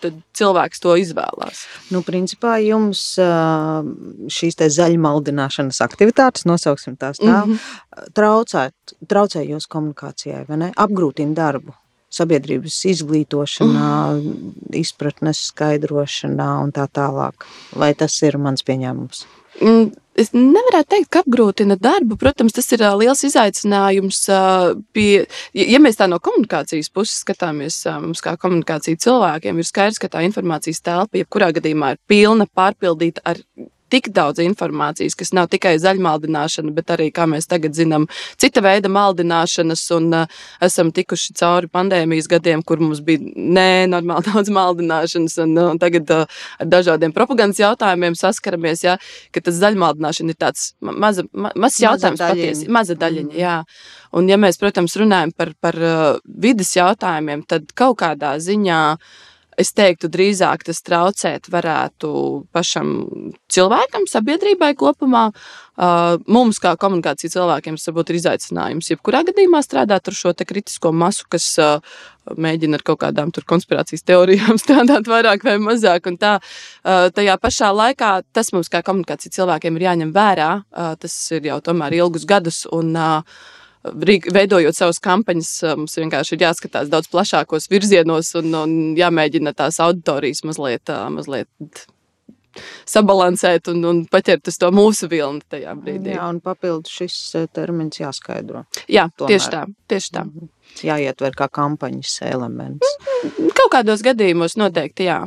[0.00, 1.64] tad cilvēks to izvēlās.
[1.90, 7.56] Nu, principā jums šīs te zaļmaldināšanas aktivitātes, nosauksim tās tā, Mhm.
[8.12, 8.70] traucē,
[9.08, 10.72] traucē jūsu komunikācijai, vai ne?
[10.76, 11.74] Apgrūtina darbu.
[12.16, 13.90] Sabiedrības izglītošanā,
[14.80, 17.46] izpratnes skaidrošanā un tā tālāk.
[17.76, 19.26] Vai tas ir mans pieņēmums?
[19.60, 22.16] Mm, Es nevaru teikt, ka apgrūtina darbu.
[22.16, 24.22] Protams, tas ir liels izaicinājums.
[24.96, 30.08] Pie, ja mēs tā no komunikācijas puses skatāmies, mums kā komunikācija cilvēkiem, ir skaidrs, ka
[30.14, 33.42] tā informācijas telpa jebkurā gadījumā ir pilna, pārpildīta ar
[33.92, 38.06] tik daudz informācijas, kas nav tikai zaļmaldināšana, bet arī, kā mēs tagad zinām,
[38.40, 39.84] cita veida maldināšanas.
[39.96, 45.82] Un, uh, esam tikuši cauri pandēmijas gadiem, kur mums bija nenormāli daudz maldināšanas, un, un
[45.82, 48.96] tagad uh, ar dažādiem propagandas jautājumiem saskaramies, ja,
[49.34, 53.32] ka tas zaļmaldināšana ir tāds maza, ma, mazs jautājums patiesi, maza daļiņa.
[53.32, 53.38] Mm.
[53.40, 53.60] Jā.
[54.16, 59.24] Un, ja mēs, protams, runājam par, par uh, vidas jautājumiem, tad kaut kādā ziņā uh,
[59.56, 62.08] Es teiktu, drīzāk tas traucēt varētu
[62.52, 62.90] pašam
[63.52, 65.30] cilvēkam, sabiedrībai kopumā.
[65.76, 68.90] Uh, mums, kā komunikācijas cilvēkiem, tas varbūt ir izaicinājums.
[68.92, 71.80] Jebkurā gadījumā strādāt ar šo kritisko masu, kas uh,
[72.36, 76.08] mēģina ar kaut kādām konspirācijas teorijām strādāt vairāk vai mazāk.
[76.12, 80.50] Un tā, uh, tajā pašā laikā tas mums, kā komunikācijas cilvēkiem, ir jāņem vērā.
[81.00, 82.64] Tas ir jau tomēr ilgus gadus.
[82.76, 83.38] Un, uh,
[83.94, 90.44] veidojot savas kampaņas, mums vienkārši ir jāskatās daudz plašākos virzienos un, un jāmēģina tās auditorijas
[90.48, 91.86] mazliet, mazliet
[92.88, 96.14] sabalansēt un, un paķert uz to mūsu vilni tajā brīdī.
[96.16, 98.66] Jā, un papildus šis termins jāskaidro.
[98.88, 99.34] Jā, Tomēr.
[99.34, 99.64] tieši tā.
[99.90, 100.26] Tieši tā.
[100.26, 100.52] Mhm.
[100.86, 102.96] Jāietver kā kampaņas elements.
[103.56, 105.22] Kaut kādos gadījumos noteikti jā.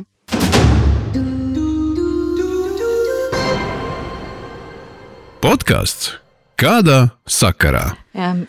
[5.40, 6.19] Podkāsts
[6.60, 7.86] Kādā sakarā?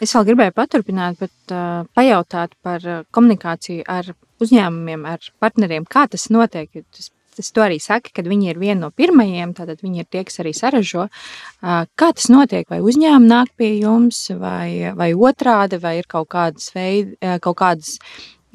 [0.03, 2.83] Es vēl gribēju paturpināt, bet uh, pajautāt par
[3.15, 4.09] komunikāciju ar
[4.43, 5.85] uzņēmumiem, ar partneriem.
[5.87, 6.67] Kā tas notiek?
[6.91, 10.25] Tas, tas to arī saka, ka viņi ir viena no pirmajiem, tātad viņi ir tie,
[10.27, 11.07] kas arī saražo.
[11.07, 12.67] Uh, kā tas notiek?
[12.73, 17.95] Vai uzņēmumi nāk pie jums, vai, vai otrādi, vai ir kaut kādas, veid, kaut kādas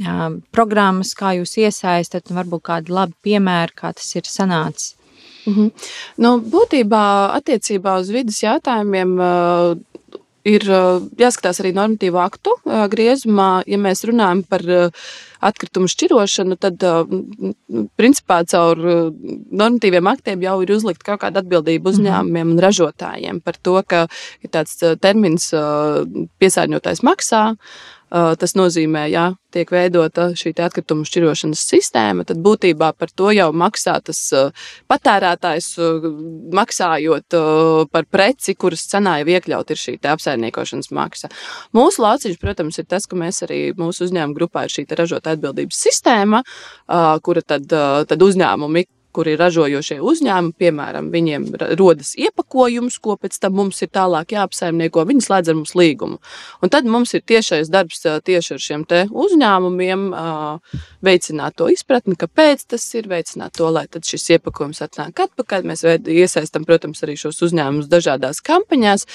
[0.05, 4.93] uh, programmas, kā jūs iesaistat, un varbūt kādi labi piemēri, kā tas ir sanācis?
[5.47, 5.71] Mm -hmm.
[6.17, 7.05] nu, būtībā
[7.39, 9.77] attiecībā uz vidas jautājumiem uh,
[10.45, 13.63] ir uh, jāskatās arī normatīvo aktu uh, griezumā.
[13.67, 14.63] Ja mēs runājam par
[15.41, 16.83] atkritumu šķirošanu, tad
[17.97, 18.77] principā caur
[19.51, 21.95] normatīviem aktiem jau ir uzlikta kaut kāda atbildība mhm.
[21.95, 24.07] uzņēmumiem un ražotājiem par to, ka
[24.43, 25.55] ir tāds termins
[26.41, 27.55] piesārņotājs maksā.
[28.11, 33.97] Tas nozīmē, ja tiek veidota šī atkritumu šķirošanas sistēma, tad būtībā par to jau maksā
[34.07, 34.21] tas
[34.87, 35.73] patērētājs,
[36.55, 37.39] maksājot
[37.91, 41.33] par preci, kuras cenā jau iekļaut ir šī apsaimniekošanas maksa.
[41.75, 45.83] Mūsu lauciņš, protams, ir tas, ka mēs arī mūsu uzņēmuma grupā ir šī ražotāja atbildības
[45.89, 46.45] sistēma,
[47.27, 47.67] kura tad,
[48.07, 51.49] tad uzņēmumi kur ir ražojošie uzņēmumi, piemēram, viņiem
[51.81, 56.21] rodas iepakojums, ko pēc tam mums ir tālāk jāapsaimnieko, viņi slēdz ar mums līgumu.
[56.61, 58.85] Un tad mums ir tiešais darbs tieši ar šiem
[59.27, 60.07] uzņēmumiem,
[61.07, 65.67] veicināt to izpratni, kāpēc tas ir, veicināt to, lai šis iepakojums atnāk atpakaļ.
[65.67, 69.07] Mēs iesaistām, protams, arī šos uzņēmumus dažādās kampaņās.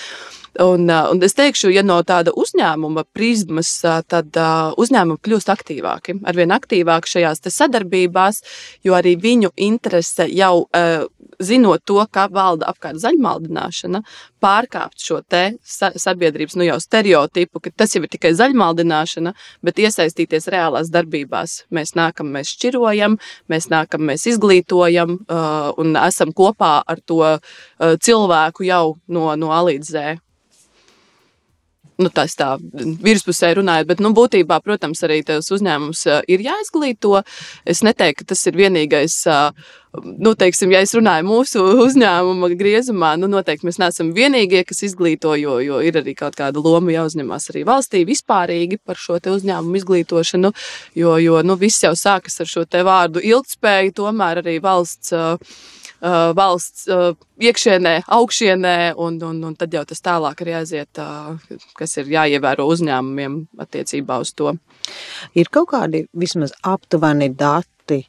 [0.60, 3.70] Un, un es teikšu, ja no tāda uzņēmuma prizmas,
[4.12, 4.36] tad
[4.84, 8.42] uzņēmumi kļūst aktīvāki, arvien aktīvāki šajās sadarbībās,
[8.84, 9.54] jo arī viņu
[9.92, 10.68] interese jau
[11.40, 14.02] zinot to, ka valda apkārt zaļmaldināšana,
[14.42, 15.22] pārkāpt šo
[15.98, 19.34] sabiedrības nu, stereotipu, ka tas jau ir tikai zaļmaldināšana,
[19.66, 21.66] bet iesaistīties reālās darbībās.
[21.72, 23.18] Mēs nākam, mēs šķirojam,
[23.50, 27.40] mēs nākam, mēs izglītojam uh, un esam kopā ar to uh,
[27.98, 30.20] cilvēku jau no, no A līdz Z
[32.02, 32.54] nu, tas tā
[33.06, 37.22] virspusē runājot, bet nu, būtībā, protams, arī tas uzņēmums ir jāizglīto.
[37.66, 39.18] Es neteiktu, ka tas ir vienīgais.
[39.92, 45.34] Nu, teiksim, ja es runāju mūsu uzņēmuma griezumā, nu, noteikti mēs neesam vienīgie, kas izglīto,
[45.36, 50.54] jo, jo ir arī kaut kāda loma jāuzņemas arī valstī vispārīgi par šo uzņēmumu izglītošanu.
[50.96, 55.12] Jo, jo nu, viss jau sākas ar šo vārdu ilgspēju, tomēr arī valsts.
[55.12, 61.02] Uh, uh, valsts uh, iekšienē, augšienē, un, un, un tad jau tas tālāk ir jāiziet,
[61.02, 64.56] uh, kas ir jāievēro uzņēmumiem attiecībā uz to.
[65.38, 68.04] Ir kaut kādi vismaz aptuveni dati,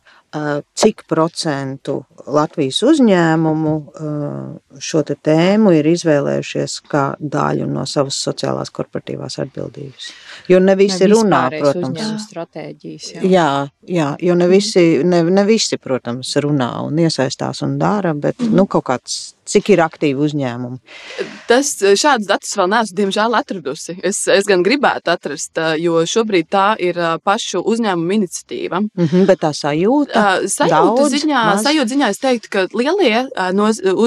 [0.75, 9.39] cik procentu Latvijas uzņēmumu uh, šo tēmu ir izvēlējušies kā daļu no savas sociālās korporatīvās
[9.43, 10.13] atbildības.
[10.49, 12.25] Jo ne visi ne runā, protams.
[12.29, 13.23] Stratēģijas, jā.
[13.29, 13.49] jā,
[13.91, 18.53] jā, jo ne visi, ne, ne visi, protams, runā un iesaistās un dara, bet mm
[18.53, 19.15] nu, kaut kāds
[19.53, 20.79] Cik ir aktīvi uzņēmumi?
[21.49, 23.97] Tas šāds datus vēl neesmu, diemžēl, atradusi.
[24.05, 28.81] Es, es gan gribētu atrast, jo šobrīd tā ir pašu uzņēmumu iniciatīva.
[28.81, 30.25] Mm -hmm, bet tā sajūta?
[30.49, 31.67] Sajūta daudz, ziņā, maz?
[31.67, 33.27] sajūta ziņā es teiktu, ka lielie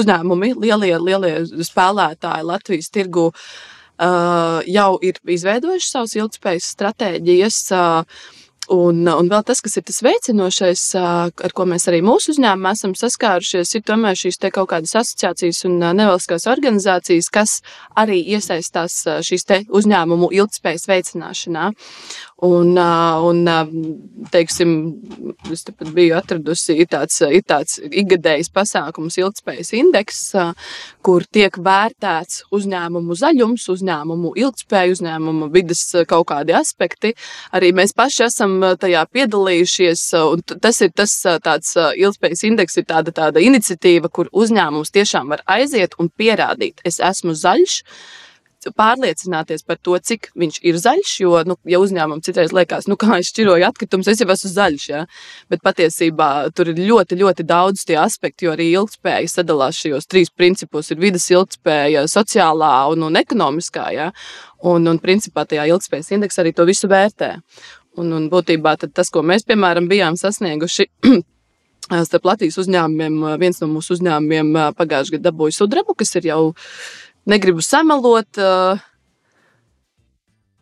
[0.00, 1.34] uzņēmumi, lielie, lielie
[1.70, 7.62] spēlētāji Latvijas tirgu uh, jau ir izveidojuši savus ilgspējas stratēģijas.
[7.70, 8.34] Uh,
[8.72, 12.96] Un, un vēl tas, kas ir tas veicinošais, ar ko mēs arī mūsu uzņēmumā esam
[12.98, 17.60] saskārušies, ir tomēr šīs kaut kādas asociācijas un nevalstiskās organizācijas, kas
[17.94, 21.70] arī iesaistās šīs uzņēmumu ilgspējas veicināšanā.
[22.44, 23.46] Un, un
[24.28, 24.72] teiksim,
[25.48, 25.62] es
[25.96, 30.18] biju atradusi tāds, tāds ikgadējs pasākums, ilgspējas indeks,
[31.00, 37.14] kur tiek vērtēts uzņēmumu zaļums, uzņēmumu ilgspēja, uzņēmumu vidas kaut kādi aspekti.
[37.56, 40.04] Arī mēs paši esam tajā piedalījušies.
[40.60, 45.96] Tas ir tas tāds ilgspējas indeks, ir tāda, tāda iniciatīva, kur uzņēmums tiešām var aiziet
[45.96, 47.80] un pierādīt, es esmu zaļš
[48.74, 51.12] pārliecināties par to, cik viņš ir zaļš.
[51.22, 54.88] Jo, nu, ja uzņēmumam citreiz liekas, nu, kā es šķiroju atkritumus, es jau esmu zaļš.
[54.90, 55.04] Ja?
[55.52, 60.32] Bet patiesībā tur ir ļoti, ļoti daudz tie aspekti, jo arī ilgspēja sadalās šajos trīs
[60.34, 60.92] principos.
[60.96, 63.88] Vidas ilgspēja, sociālā un, un ekonomiskā.
[63.94, 64.10] Ja?
[64.66, 67.36] Un, un principā tajā ilgspējas indeksā arī to visu vērtē.
[67.96, 70.90] Un, un būtībā tas, ko mēs, piemēram, bijām sasnieguši.
[71.86, 76.40] Starp Latvijas uzņēmumiem, viens no mūsu uzņēmumiem pagājušajā gadā dabūja sudrabu, kas ir jau
[77.26, 78.30] negribu samalot.
[78.40, 78.84] Uh,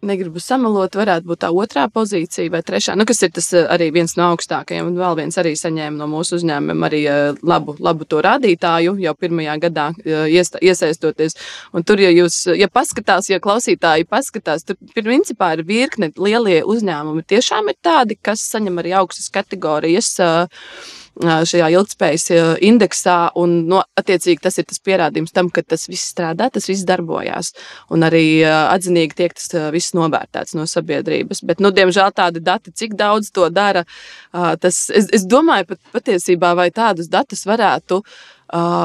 [0.05, 4.14] negribu samalot, varētu būt tā otrā pozīcija vai trešā, nu, kas ir tas arī viens
[4.18, 4.90] no augstākajiem.
[4.90, 7.03] Un vēl viens arī saņēma no mūsu uzņēmumiem arī
[7.42, 11.38] labu, labu to rādītāju jau pirmajā gadā iesta, iesaistoties.
[11.74, 17.24] Un tur, ja jūs, ja paskatās, ja klausītāji paskatās, tur principā ir virkne lielie uzņēmumi.
[17.35, 20.12] Tiešām ir tādi, kas saņem arī augstas kategorijas.
[20.22, 22.29] Uh, šajā ilgspējas
[22.64, 23.18] indeksā.
[23.40, 27.53] Un, no, attiecīgi, tas ir tas pierādījums tam, ka tas viss strādā, tas viss darbojās.
[27.94, 31.44] Un arī atzinīgi tiek tas viss novērtēts no sabiedrības.
[31.46, 33.85] Bet, nu, diemžēl tādi dati, cik daudz to dara,
[34.33, 38.16] tas, es, es domāju, pat patiesībā, vai tādus datus varētu uh,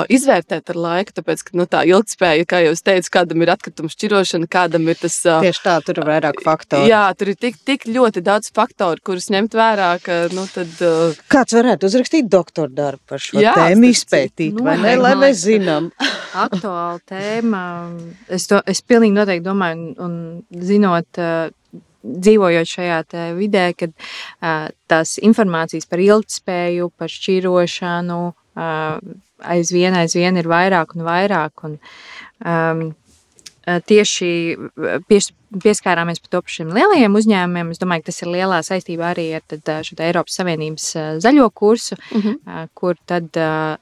[0.09, 1.13] izvērtēt ar laiku.
[1.19, 5.17] Tāpēc, ka nu, tā ilgspēja, kā jau teicu, kādam ir atkrituma šķirošana, kādam ir tas.
[5.27, 6.87] Uh, Tieši tā, tur ir vairāk faktoru.
[6.89, 9.91] Jā, tur ir tik, tik ļoti daudz faktoru, kurus ņemt vērā.
[10.03, 14.65] Ka, nu, tad, uh, Kāds varētu uzrakstīt doktora darbu par šo jā, tēmu, izpētīt, nu,
[14.67, 15.91] vai ne, lai mēs zinām?
[16.45, 17.63] Aktuāla tēma.
[18.31, 20.19] Es, to, es pilnīgi noteikti domāju, un,
[20.49, 21.09] un zinot.
[21.19, 21.49] Uh,
[21.99, 22.99] dzīvojot šajā
[23.35, 31.05] vidē, kad uh, tās informācijas par ilgspēju, par šķirošanu, uh, aizvien, aizvien ir vairāk un
[31.07, 31.65] vairāk.
[31.67, 31.77] Un,
[32.45, 32.89] um,
[33.85, 34.29] tieši
[35.09, 35.29] pies,
[35.63, 37.71] pieskārāmies par to par šiem lielajiem uzņēmumiem.
[37.73, 40.89] Es domāju, ka tas ir lielā saistībā arī ar tad, šo Eiropas Savienības
[41.23, 42.35] zaļo kursu, uh mhm.
[42.45, 42.67] -huh.
[42.73, 43.29] kur tad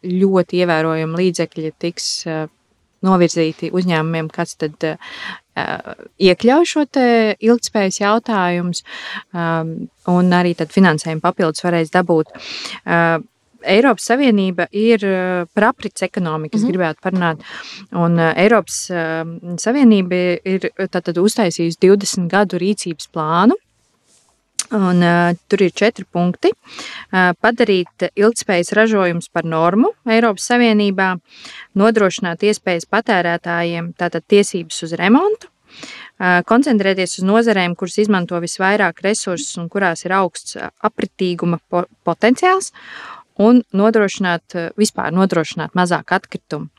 [0.04, 2.28] ļoti ievērojami līdzekļi tiks
[3.06, 4.98] novirzīti uzņēmumiem, kas tad
[6.18, 6.86] iekļauj šo
[7.40, 8.84] ilgspējas jautājumus,
[10.14, 12.34] un arī finansējumu papildus varēs dabūt.
[13.66, 16.72] Eiropas Savienība ir eh, par aprits ekonomiku, mm -hmm.
[16.72, 17.44] gribētu parunāt.
[17.92, 19.24] Un eh, Eiropas eh,
[19.58, 20.16] Savienība
[20.46, 20.70] ir
[21.22, 23.56] uztaisījusi 20 gadu rīcības plānu.
[24.72, 26.52] Un, uh, tur ir četri punkti.
[26.52, 31.14] Uh, padarīt ilgspējas ražojumus par normu Eiropas Savienībā,
[31.80, 39.56] nodrošināt iespējas patērētājiem, tātad tiesības uz remontu, uh, koncentrēties uz nozarēm, kuras izmanto visvairāk resursus
[39.62, 42.74] un kurās ir augsts apritīguma po potenciāls,
[43.38, 46.70] un nodrošināt, eh, vispār nodrošināt mazāk atkritumu.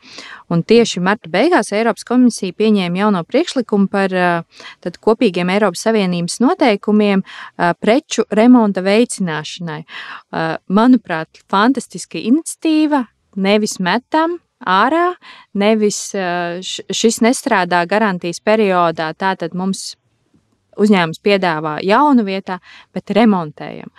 [0.50, 4.42] Un tieši marta beigās Eiropas komisija pieņēma jauno priekšlikumu par eh,
[4.80, 9.84] tad, kopīgiem Eiropas Savienības noteikumiem eh, preču remonta veicināšanai.
[10.68, 13.04] Manuprāt, fantastiska iniciatīva,
[13.36, 15.14] nevis metam, ārā,
[15.54, 19.12] nevis šis nestrādā garantijas periodā.
[19.16, 19.94] Tātad mums
[20.78, 22.58] uzņēmums piedāvā jaunu vietā,
[22.94, 23.90] bet remontējam.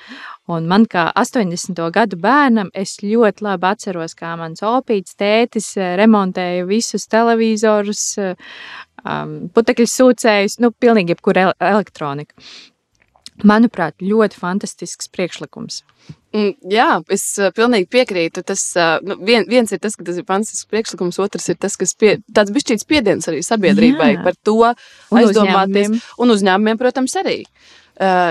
[0.49, 1.77] Un man kā 80.
[1.93, 8.33] gadu bērnam, es ļoti labi atceros, kā mans opīts tētis eh, remontēja visus televizorus, eh,
[9.53, 12.33] putekļu sūcējus, nu, pilnīgi jebkuru elektroniku.
[13.45, 15.83] Manuprāt, ļoti fantastisks priekšlikums.
[16.35, 18.43] Mm, jā, es uh, pilnīgi piekrītu.
[18.43, 18.65] Tas,
[19.05, 22.17] nu, vien, viens ir tas, ka tas ir fantastisks priekšlikums, otrs ir tas, kas pie,
[22.35, 24.25] tāds bišķīts spiediens arī sabiedrībai Jā.
[24.25, 25.88] par to un aizdomāties.
[25.88, 26.01] Uzņēmumiem.
[26.19, 27.38] Un uzņēmumiem, protams, arī.
[27.45, 27.88] Uh, Eh,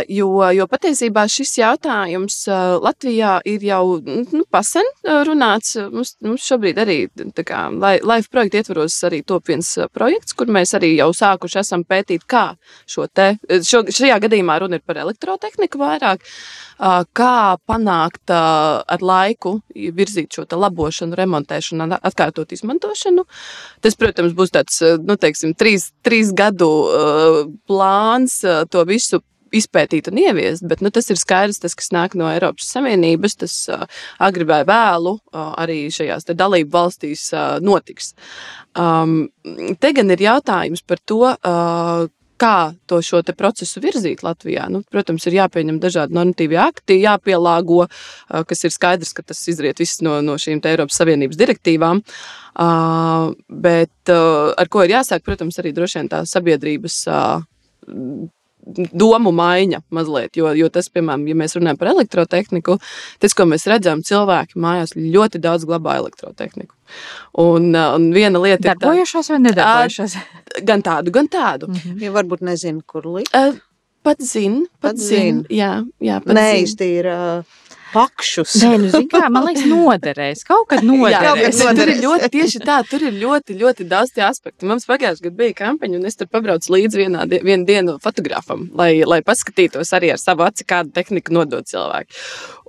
[0.09, 5.75] jo, jo patiesībā šis jautājums eh, Latvijā ir jau nu, pasen eh, runāts.
[5.93, 6.97] Mums, mums šobrīd arī
[7.37, 7.67] kā,
[8.01, 12.47] Life projekta ietvaros arī top viens projekts, kur mēs arī jau sākuši esam pētīt, kā
[12.89, 16.25] šo te, šo, šajā gadījumā runa ir par elektrotehniku vairāk,
[17.13, 17.37] kā
[17.69, 23.25] panākt ar laiku virzīt šo labošanu, remontēšanu, atkārtot izmantošanu.
[23.85, 26.71] Tas, protams, būs tāds, nu, teiksim, trīs, trīs gadu
[27.69, 29.21] plāns to visu
[29.55, 33.57] izpētīt un ieviest, bet nu, tas ir skaidrs, tas, kas nāk no Eiropas Savienības, tas
[33.73, 33.87] uh,
[34.25, 38.15] agri vai vēlu uh, arī šajās dalību valstīs uh, notiks.
[38.79, 39.29] Um,
[39.81, 42.07] te gan ir jautājums par to, uh,
[42.39, 44.69] kā to šo procesu virzīt Latvijā.
[44.71, 47.89] Nu, protams, ir jāpieņem dažādi normatīvi akti, jāpielāgo,
[48.29, 52.03] kas ir skaidrs, ka tas izriet viss no, no šīm Eiropas Savienības direktīvām.
[52.59, 57.47] Uh, bet uh, ar ko ir jāsāk, protams, arī droši vien tā sabiedrības uh,
[58.93, 60.37] domu maiņa mazliet.
[60.37, 62.79] Jo, jo tas, piemēram, ja mēs runājam par elektrotehniku,
[63.23, 66.75] tas, ko mēs redzam, cilvēki mājās ļoti daudz glabā elektrotehniku.
[67.39, 70.19] Un, uh, un viena lieta ir darbojušās vai nedarbojušās?
[70.69, 71.69] Gan tādu, gan tādu.
[71.69, 72.03] Mm -hmm.
[72.03, 73.33] Ja varbūt nezinu, kur likt.
[74.03, 75.21] Pat zina, pat, pat zina.
[75.21, 75.47] Zin.
[75.51, 77.07] Jā, jā, pat Neizti ir.
[77.93, 78.55] Pakšus.
[78.63, 80.45] Nē, nu, kā, man liekas, noderēs.
[80.49, 81.61] Kaut kad noderēs.
[81.65, 84.69] Jā, tur ir ļoti, tieši tā, tur ir ļoti, ļoti daudz tie aspekti.
[84.69, 88.93] Mums pagājušajā gadā bija kampaņa, un es tur pabraucu līdzi vienā vienu dienu fotografam, lai,
[89.09, 92.19] lai paskatītos arī ar savu aci, kādu tehniku nodot cilvēku.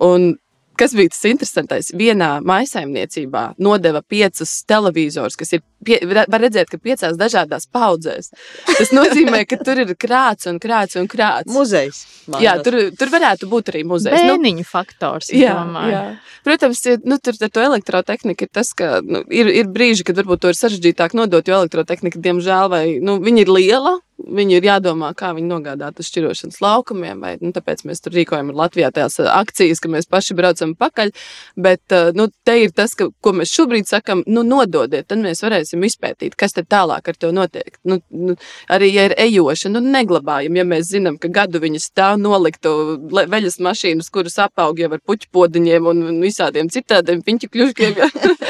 [0.09, 0.32] Un
[0.80, 1.89] Kas bija tas interesantais?
[1.99, 8.32] Vienā maisaimniecībā nodeva piecus televizorus, kas ir, pie, var redzēt, ka piecās dažādās paudzēs.
[8.69, 11.51] Tas nozīmē, ka tur ir krāts un krāts un krāts.
[11.51, 12.01] Muzejs.
[12.39, 14.23] Jā, tur, tur varētu būt arī muzejs.
[14.23, 15.34] Nu, Bēniņu nu, faktors.
[15.36, 15.57] Jā,
[15.91, 16.03] jā.
[16.47, 20.45] Protams, nu, tur ar to elektrotehniku ir tas, ka nu, ir, ir brīži, kad varbūt
[20.45, 25.13] to ir sarežģītāk nodot, jo elektrotehnika, diemžēl, vai nu, viņa ir liela, Viņu ir jādomā,
[25.15, 27.22] kā viņi nogādāt uz šķirošanas laukumiem.
[27.24, 31.13] Vai, nu, tāpēc mēs tur rīkojam Latvijā tās akcijas, ka mēs paši braucam pakaļ.
[31.59, 35.86] Bet nu, te ir tas, ka, ko mēs šobrīd sakam, nu, nododiet, tad mēs varēsim
[35.88, 37.80] izpētīt, kas tad tālāk ar to notiek.
[37.88, 38.36] Nu, nu,
[38.72, 42.74] arī, ja ir ejošana, nu, neglabājam, ja mēs zinām, ka gadu viņas stāv noliktu
[43.15, 47.97] veļas mašīnas, kuras apaug jau ar puķu podiņiem un, visādiem citādiem piņķu kļuškiem,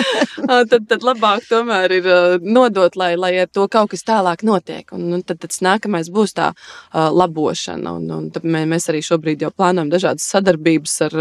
[0.72, 2.10] tad, tad labāk tomēr ir
[2.42, 4.86] nodot, lai, lai ar to kaut kas tālāk notiek.
[4.96, 7.94] Un, un tad, tad tas nākamais būs tā uh, labošana.
[8.00, 11.18] Un, un mēs arī šobrīd jau plānojam dažādas sadarbības ar,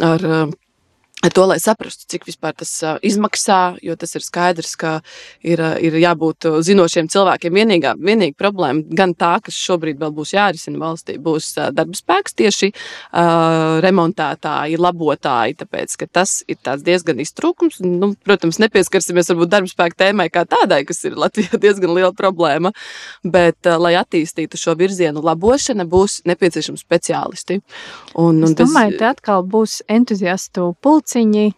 [0.00, 0.26] ar
[1.28, 2.70] to, lai saprastu, cik vispār tas
[3.04, 4.92] izmaksā, jo tas ir skaidrs, ka
[5.44, 7.58] ir, ir jābūt zinošiem cilvēkiem.
[7.60, 12.70] Vienīgā, vienīgā problēma, gan tā, kas šobrīd vēl būs jārisina valstī, būs darba spēks, tieši
[12.72, 16.56] uh, remontētāji, labotāji, tāpēc, ka tas ir
[16.88, 17.82] diezgan iztrūkums.
[17.84, 22.72] Nu, protams, nepieskarsimies varbūt darba spēka tēmai kā tādai, kas ir Latvijā diezgan liela problēma,
[23.28, 27.60] bet, uh, lai attīstītu šo virzienu labošana, būs nepieciešami speciālisti.
[28.16, 29.04] Un, un es domāju, tas...
[29.04, 31.54] te atkal būs entuziastu pults lauciņi,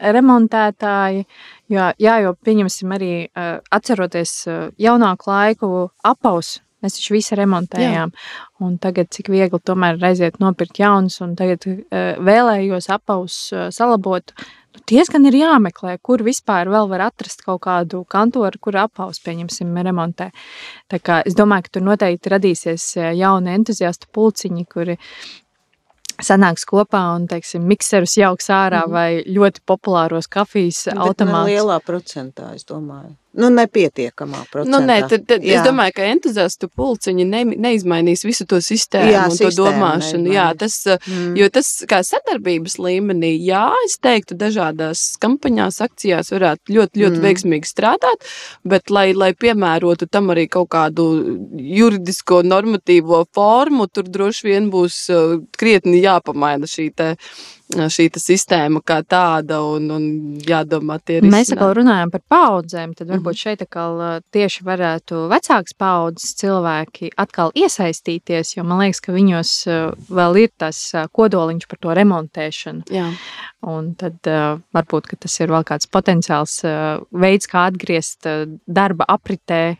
[0.00, 1.26] remontētāji.
[1.70, 3.30] Jā, jā, jo pieņemsim arī
[3.70, 6.60] atceroties jaunāku laiku apaus.
[6.80, 8.10] Mēs taču visi remontējām.
[8.10, 8.36] Jā.
[8.64, 14.32] Un tagad, cik viegli tomēr aiziet nopirkt jaunus, un tagad vēlējos apaus salabot.
[14.70, 19.76] Nu, diezgan ir jāmeklē, kur vispār vēl var atrast kaut kādu kantoru, kur apaus, pieņemsim,
[19.84, 20.30] remontē.
[20.88, 24.96] Tā kā es domāju, ka tur noteikti radīsies jauni entuziastu pulciņi, kuri
[26.26, 28.92] sanāks kopā un, teiksim, mikserus jauks ārā mm -hmm.
[28.92, 31.50] vai ļoti populāros kafijas automātus.
[31.52, 33.16] Lielā procentā, es domāju.
[33.38, 34.70] Nu, nepietiekamā procentā.
[34.72, 35.60] Nu, nē, tad, tad jā.
[35.60, 40.24] es domāju, ka entuziastu pulciņi ne, neizmainīs visu to sistēmu jā, un sistēma to domāšanu.
[40.24, 40.34] Neizmainīs.
[40.34, 41.36] Jā, tas, mm.
[41.38, 47.28] jo tas kā sadarbības līmenī, jā, es teiktu, dažādās kampaņās, akcijās varētu ļoti, ļoti mm.
[47.28, 48.26] veiksmīgi strādāt,
[48.66, 51.06] bet lai, lai piemērotu tam arī kaut kādu
[51.54, 55.04] juridisko normatīvo formu, tur droši vien būs
[55.54, 57.14] krietni jāpamaina šī te
[57.70, 60.04] šī sistēma kā tāda un, un
[60.46, 61.34] jādomā tie risinājumi.
[61.34, 63.42] Mēs atkal runājam par paudzēm, tad varbūt mm -hmm.
[63.42, 69.52] šeit atkal tieši varētu vecāks paudzes cilvēki atkal iesaistīties, jo man liekas, ka viņos
[70.10, 72.82] vēl ir tas kodoliņš par to remontēšanu.
[72.90, 73.12] Jā.
[73.62, 74.16] Un tad
[74.74, 76.62] varbūt tas ir vēl kāds potenciāls
[77.12, 78.26] veids, kā atgriezt
[78.66, 79.76] darba apritē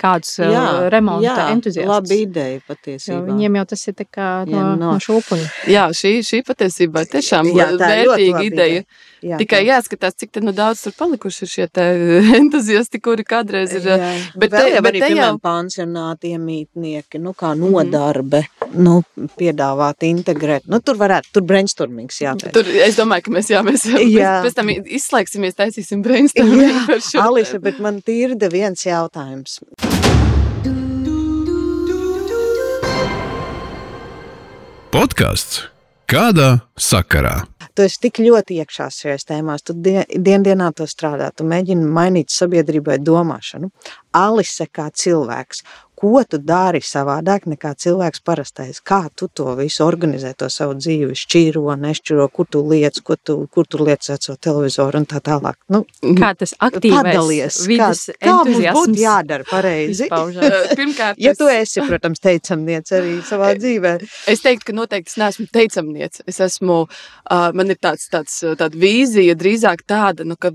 [0.00, 1.90] kādus jā, remonta jā, entuziastus.
[1.90, 3.16] Labi ideja patiesībā.
[3.16, 4.92] Jo viņiem jau tas ir kā no, jā, no.
[4.92, 5.50] no šūpuļa.
[5.72, 8.80] Jā, šī, šī patiesībā tiešām jā, vērtīga ideja.
[8.80, 8.86] ideja.
[9.26, 9.66] Jā, Tikai tā.
[9.72, 11.66] jāskatās, cik nu daudz tur palikuši ir šie
[12.40, 13.88] entuziasti, kuri kādreiz ir.
[13.90, 14.10] Jā.
[14.38, 15.30] Bet Vēl te, jau arī, jau...
[15.42, 17.74] pansionāti iemītnieki, nu kā mhm.
[17.74, 18.86] nodarbe, mm -hmm.
[18.86, 20.66] nu, piedāvāt, integrēt.
[20.70, 22.52] Nu, tur varētu, tur brainstormings jāteic.
[22.54, 23.86] Tur, es domāju, ka mēs, jā, mēs
[24.20, 24.40] jā.
[24.46, 27.20] pēc tam izslēgsimies, taisīsim brainstorming par šo.
[27.26, 29.60] Alisa, bet man tīrda viens jautājums.
[34.90, 35.66] Podkāsts
[36.06, 37.55] Kādā sakarā?
[37.76, 42.32] Tu esi tik ļoti iekšā šajās tēmās, tu dien, dienā to strādā, tu mēģini mainīt
[42.32, 43.68] sabiedrībai domāšanu.
[44.16, 45.60] Alise kā cilvēks,
[45.96, 48.80] ko tu dari savādāk nekā cilvēks parastais?
[48.84, 53.38] Kā tu to visu organizē, to savu dzīvi, šķīro, nešķiro, kur tu liec, kur tu,
[53.52, 55.58] kur tu liec savu televizoru un tā tālāk.
[55.72, 55.84] Nu,
[56.18, 60.10] kā tas aktīvais vidas kā, kā mums būtu jādara pareizi?
[60.78, 63.96] Pirmkārt, ja tu esi, protams, teicamniece arī savā dzīvē.
[64.32, 66.26] Es teiktu, ka noteikti es neesmu teicamniece.
[66.28, 70.52] Es esmu, uh, man ir tāds, tāds, tāda vīzija drīzāk tāda, nu, ka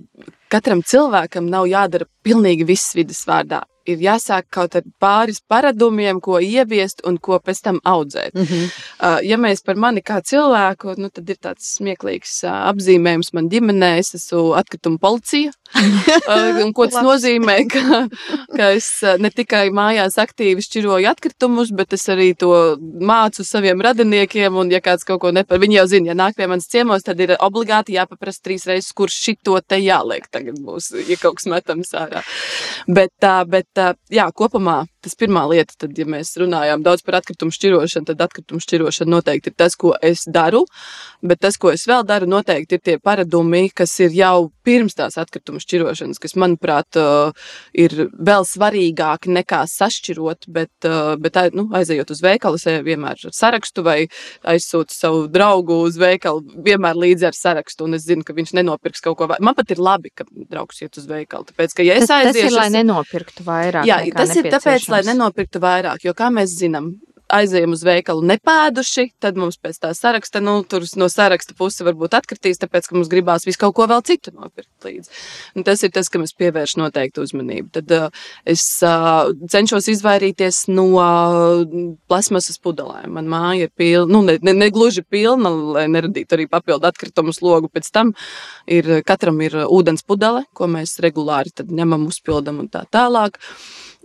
[0.52, 3.64] katram cilvēkam nav jādara pilnīgi viss vidas vārdā.
[3.86, 8.34] Ir jāsāk kaut ar pāris paradumiem, ko ieviest un ko pēc tam audzēt.
[8.34, 8.70] Mm -hmm.
[9.02, 13.50] Uh, ja mēs par mani kā cilvēku, nu, tad ir tāds smieklīgs uh, apzīmējums man
[13.50, 15.52] ģimenē, es esmu atkrituma policija.
[16.64, 17.56] Un ko tas nozīmē?
[17.72, 18.02] Ka,
[18.52, 18.90] ka es
[19.22, 24.58] ne tikai mājās aktīvi šķiroju atkritumus, bet es arī to mācu saviem radiniekiem.
[24.62, 27.22] Un, ja kāds kaut ko nepar, viņi jau zina, ja nāk pie manis ciemos, tad
[27.24, 30.28] ir obligāti jāpaprasa trīs reizes, kurš šito te jāliek.
[30.32, 32.24] Tagad būs, ja kaut kas metams ārā.
[32.88, 38.08] Bet, bet jā, kopumā tas pirmā lieta, tad, ja mēs runājām daudz par atkritumu šķirošanu,
[38.12, 40.64] tad atkritumu šķirošana noteikti ir tas, ko es daru.
[41.26, 45.18] Bet tas, ko es vēl daru, noteikti ir tie paradumi, kas ir jau pirms tās
[45.22, 47.00] atkritumu šķirošanas, kas, manuprāt,
[47.74, 50.50] ir vēl svarīgāki nekā sašķirot.
[50.52, 50.88] Bet,
[51.22, 53.98] bet nu, aizejot uz veikalu, es vienmēr ar sarakstu vai
[54.48, 57.88] aizsūtu savu draugu uz veikalu, vienmēr līdzi ar sarakstu.
[57.88, 59.46] Un es zinu, ka viņš nenopirks kaut ko vairāk.
[59.46, 61.50] Man pat ir labi, ka draugs iet uz veikalu.
[61.52, 63.88] Tāpēc, ka, ja es Tas, tas aiziešu, ir, lai nenopirktu vairāk.
[63.88, 66.04] Jā, tas ir tāpēc, lai nenopirktu vairāk.
[66.06, 66.94] Jo, kā mēs zinām,
[67.34, 72.16] aizejam uz veikalu nepēduši, tad mums pēc tā saraksta, nu, tur no saraksta puse varbūt
[72.18, 75.12] atkritīs, tāpēc, ka mums gribās visu kaut ko vēl citu nopirkt līdzi.
[75.58, 77.72] Un tas ir tas, kam es pievēršu noteikti uzmanību.
[77.78, 81.64] Tad uh, es uh, cenšos izvairīties no uh,
[82.12, 83.16] plasmasas pudelēm.
[83.18, 87.36] Man māja ir pilna, nu, ne, ne, ne gluži pilna, lai neradītu arī papildu atkritumu
[87.36, 87.72] slogu.
[87.72, 88.14] Pēc tam
[88.68, 93.40] ir, katram ir ūdens pudele, ko mēs regulāri ņemam, uzpildam un tā tālāk.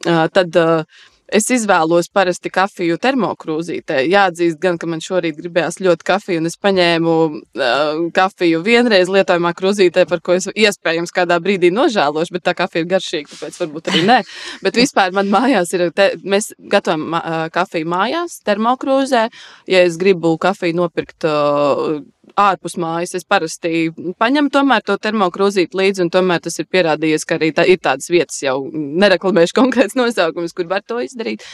[0.07, 3.99] Uh, tad, uh, Es izvēlos parasti kafiju termokrūzītē.
[4.07, 9.51] Jāatzīst, gan, ka man šorīt gribējās ļoti kafiju, un es paņēmu uh, kafiju vienreiz lietojamā
[9.59, 13.91] krūzītē, par ko es iespējams kādā brīdī nožēlošu, bet tā kafija ir garšīga, tāpēc varbūt
[13.91, 14.21] arī nē.
[14.63, 19.27] Bet vispār man mājās ir, te, mēs gatavojam uh, kafiju mājās, termokrūzē.
[19.67, 21.99] Ja es gribu kafiju nopirkt uh,
[22.37, 23.15] ārpus mājas.
[23.19, 27.67] Es parasti paņemu tomēr to termokrūzīti līdzi, un tomēr tas ir pierādījies, ka arī tā,
[27.69, 31.45] ir tādas vietas, jau nereklamēšu konkrēts nosaukums, kur var to izdarīt.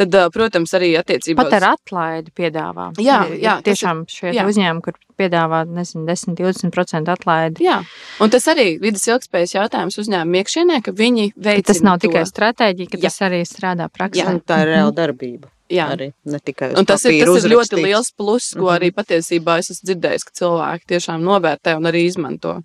[0.00, 2.86] Tad, protams, arī attiecībā Pat ar atlaidi piedāvā.
[3.04, 4.46] Jā, jā, tiešām šie jā.
[4.48, 7.66] uzņēmumi, kur piedāvā nezinu, 10, 20% atlaidi.
[7.66, 7.82] Jā,
[8.24, 11.68] un tas arī vidas ilgspējas jautājums uzņēmuma iekšienē, ka viņi veic.
[11.68, 13.10] Tas nav tikai stratēģija, ka Jā.
[13.10, 14.24] tas arī strādā praksē.
[14.30, 15.52] Un tā ir reāla darbība.
[15.70, 15.86] Jā.
[15.94, 18.74] Arī ne tikai uz Un tas ir, tas ir ļoti liels pluss, ko Mhm.
[18.76, 22.62] arī patiesībā es esmu dzirdējis, ka cilvēki tiešām novērtē un arī izmanto.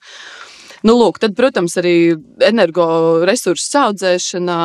[0.85, 2.13] Nu, lūk, tad, protams, arī
[2.45, 4.55] energoresursu audzēšana.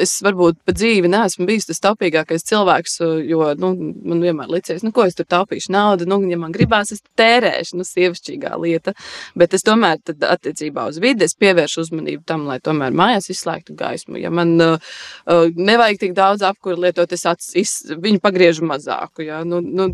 [0.00, 2.94] Es varbūt pa dzīvi neesmu bijis tas taupīgākais cilvēks,
[3.28, 3.72] jo nu,
[4.08, 6.06] man vienmēr liekas, nu, ko es tur taupīšu naudu.
[6.08, 8.94] Nu, ja man gribās, es tērēšu, nu, sievišķīgā lieta.
[9.36, 14.16] Bet es tomēr tad, attiecībā uz vidi pievēršu uzmanību tam, lai tomēr mājās izslēgtu gaismu.
[14.22, 14.80] Ja man uh,
[15.28, 19.26] uh, nevajag tik daudz apkūra lietot, es ats, iz, viņu pagriežu mazāku.
[19.28, 19.42] Ja?
[19.44, 19.90] Nu, nu,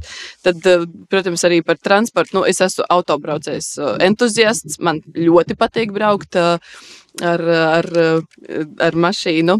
[0.46, 2.38] tad, uh, protams, arī par transportu.
[2.38, 4.78] Nu, es esmu autobraucējs uh, entuziasts.
[4.78, 6.56] Man ļoti patīk braukt uh,
[7.20, 7.88] ar, ar,
[8.88, 9.58] ar mašīnu.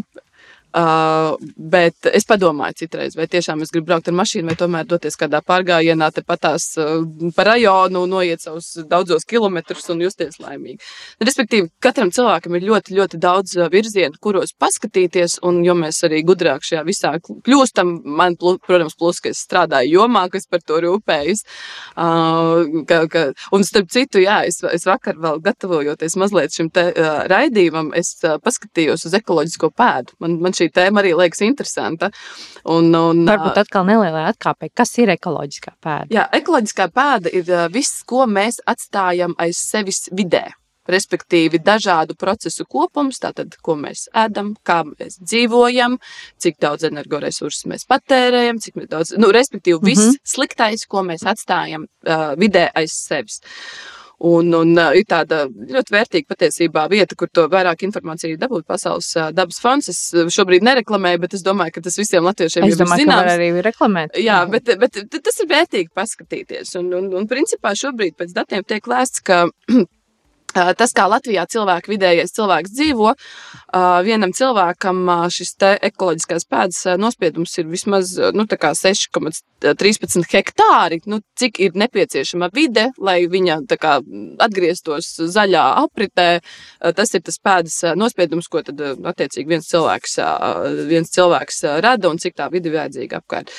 [0.73, 5.13] Uh, bet es padomāju, citreiz, vai tiešām es gribu braukt ar mašīnu, vai tomēr doties
[5.21, 7.03] kādā pārgājienā, tepatās uh,
[7.35, 10.81] pa rajonu, noiet savus daudzos kilometrus un justies laimīgi.
[11.21, 16.23] Respektīvi, katram cilvēkam ir ļoti, ļoti daudz uh, virzienu, kuros paskatīties, un jo mēs arī
[16.25, 21.45] gudrāk šajā visā kļūstam, man, protams, plus, ka es strādāju jomā, kas par to rūpējas.
[21.93, 26.89] Uh, ka, ka, un starp citu, jā, es, es vakar vēl gatavojoties mazliet šim te,
[26.97, 30.17] uh, raidījumam, es uh, paskatījos uz ekoloģisko pēdu.
[30.23, 32.09] Man, man šī tēma arī liekas interesanta.
[32.63, 36.09] Un, un, Varbūt atkal nelielai atkāpei, kas ir ekoloģiskā pēda.
[36.13, 40.49] Jā, ekoloģiskā pēda ir uh, viss, ko mēs atstājam aiz sevis vidē.
[40.83, 45.95] Respektīvi, dažādu procesu kopums, tātad, ko mēs ēdam, kā mēs dzīvojam,
[46.43, 50.17] cik daudz energoresursu mēs patērējam, cik mēs daudz, nu, respektīvi, viss mm Mhm.
[50.17, 50.33] -hmm.
[50.33, 53.39] sliktais, ko mēs atstājam uh, vidē aiz sevis.
[54.23, 59.59] Un, un ir tāda ļoti vērtīga patiesībā vieta, kur to vairāk informāciju dabūt Pasaules dabas
[59.59, 59.89] fonds.
[59.91, 59.99] Es
[60.31, 63.33] šobrīd nereklamēju, bet es domāju, ka tas visiem latviešiem Es jau ir domāju, ka zināms.
[63.33, 64.15] arī reklamēt.
[64.23, 66.71] Jā, bet, bet tas ir vērtīgi paskatīties.
[66.79, 69.43] Un, un, un principā šobrīd pēc datiem tiek lēsts, ka
[70.53, 75.55] tas, kā Latvijā cilvēki vidējais cilvēks dzīvo, ā, vienam cilvēkam ā, šis
[75.89, 81.01] ekoloģiskās pēdas nospiedums ir vismaz nu, tā kā 6,13 hektāri.
[81.09, 83.97] Nu, cik ir nepieciešama vide, lai viņa kā,
[84.43, 86.29] atgrieztos zaļā apritē,
[86.95, 90.19] tas ir tas pēdas nospiedums, ko tad attiecīgi viens cilvēks,
[90.89, 93.53] viens cilvēks rada un cik tā vide vajadzīga apkārt.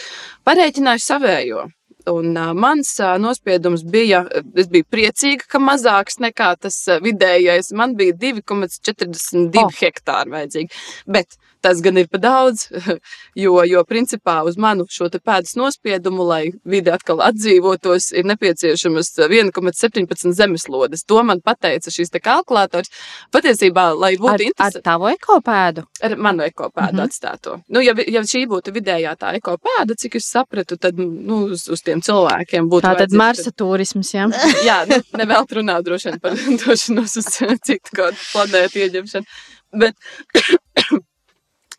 [0.45, 1.65] Parēķināju savējo.
[2.11, 4.25] Un, uh, mans uh, nospiedums bija,
[4.61, 7.73] es biju priecīga, ka mazāks nekā tas vidējais.
[7.73, 9.73] Man bija 2,42 oh.
[9.81, 10.85] hektāri vajadzīgi.
[11.07, 12.67] Bet tas gan ir par daudz,
[13.45, 20.35] jo, jo principā uz manu šo pēdas nospiedumu, lai vide atkal atdzīvotos, ir nepieciešamas 1,17
[20.37, 21.07] zemeslodes.
[21.09, 22.93] To man pateica šis kalkulators.
[23.33, 24.83] Patiesībā, lai būtu ar, interesanti.
[24.83, 25.87] Ar tavu ekopēdu?
[26.05, 27.09] Ar manu ekopēdu mm -hmm.
[27.09, 27.57] atstāto.
[27.69, 31.83] Nu, ja, ja šī būtu vidējā tā ekopēda, cik es sapratu, tad nu, uz, uz
[31.83, 32.87] tiem cilvēkiem būtu.
[32.87, 34.27] Tā tad Marsa turisms, jā.
[34.69, 39.43] jā, nu, nevēl runāt droši vien par došanos uz citu kādu planētu ieņemšanu.
[39.75, 39.99] Bet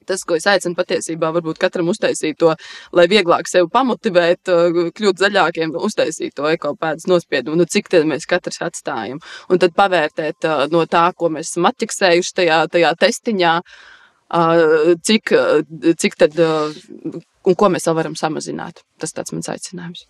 [0.05, 2.53] tas, ko es aicinu patiesībā, varbūt katram uztaisīt to,
[2.95, 4.51] lai vieglāk sevi pamotivēt,
[4.95, 9.21] kļūt zaļākiem, uztaisīt to ekopēdas nospiedumu, nu, cik tad mēs katrs atstājam.
[9.49, 13.55] Un tad pavērtēt no tā, ko mēs esam atķiksējuši tajā, tajā testiņā,
[15.09, 15.33] cik,
[16.01, 16.43] cik tad
[17.45, 18.83] un ko mēs vēl varam samazināt.
[19.01, 20.05] Tas tāds mans aicinājums.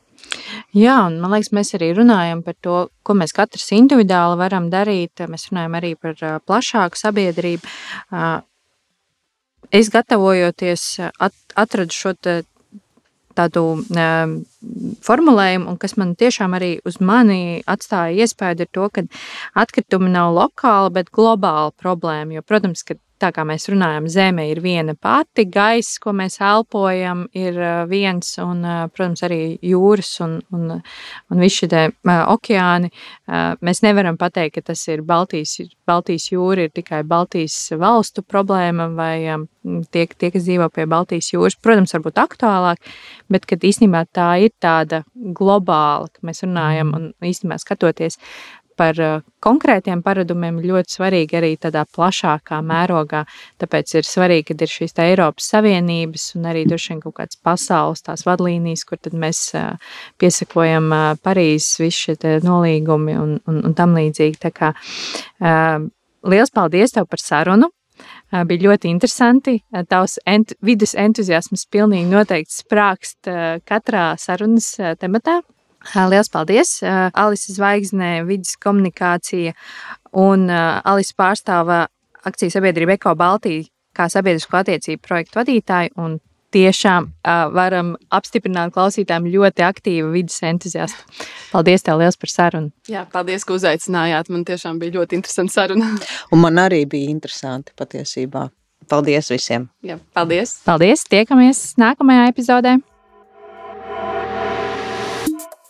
[0.73, 5.25] Jā, un man liekas, mēs arī runājam par to, ko mēs katrs individuāli varam darīt.
[5.29, 6.17] Mēs runājam arī par
[6.47, 7.73] plašāku sabiedrību
[9.71, 10.83] es gatavojoties,
[11.19, 12.13] at, atradu šo
[13.35, 14.35] tādu um,
[15.03, 19.03] formulējumu, un kas man tiešām arī uz mani atstāja iespēju, ir to, ka
[19.59, 22.37] atkritumi nav lokāla, bet globāla problēma.
[22.37, 27.25] Jo, protams, ka tā kā mēs runājam, Zeme ir viena pati, gaiss, ko mēs elpojam,
[27.35, 27.57] ir
[27.89, 30.77] viens, un, protams, arī jūras un, un,
[31.31, 32.91] un visi šie okeāni.
[33.65, 35.57] Mēs nevaram pateikt, ka tas ir Baltijas,
[35.87, 39.15] Baltijas jūra, ir tikai Baltijas valstu problēma vai
[39.91, 41.57] tie, tie, kas dzīvo pie Baltijas jūras.
[41.61, 42.93] Protams, varbūt aktuālāk,
[43.31, 48.19] bet īstenībā tā ir tāda globāla, ka mēs runājam un īstenībā skatoties
[48.77, 53.23] par uh, konkrētiem paradumiem ļoti svarīgi arī tādā plašākā mērogā.
[53.61, 58.05] Tāpēc ir svarīgi, ka ir šīs Eiropas Savienības un arī droši vien kaut kādas pasaules
[58.05, 59.79] tās vadlīnijas, kur mēs uh,
[60.21, 64.39] piesakojam uh, Parīzes visu šie nolīgumi un, un, un tam līdzīgi.
[64.45, 64.71] Tā kā,
[66.27, 67.71] liels paldies tev par sarunu!
[68.49, 69.59] Bija ļoti interesanti.
[69.87, 73.29] Tavs ent vidus entuziasms pilnīgi noteikti sprākst
[73.69, 75.39] katrā sarunas tematā.
[75.93, 76.79] Lielas paldies!
[76.83, 79.53] Alisa Zvaigznē, vidas komunikācija
[80.17, 81.85] un Alisa pārstāva
[82.25, 85.93] akciju sabiedrību Eko Baltija kā sabiedrisko attiecību projektu vadītāju.
[86.01, 86.17] Un
[86.55, 91.17] tiešām uh, varam apstiprināt klausītājiem ļoti aktīvu vidas entuziastu.
[91.51, 92.71] Paldies, tev liels par sarunu.
[92.91, 94.31] Jā, paldies, ka uzaicinājāt.
[94.31, 95.91] Man tiešām bija ļoti interesanti saruna.
[96.33, 98.49] Un man arī bija interesanti patiesībā.
[98.91, 99.65] Paldies visiem!
[99.83, 100.59] Jā, paldies!
[100.67, 101.07] Paldies!
[101.09, 102.75] Tiekamies nākamajā epizodē!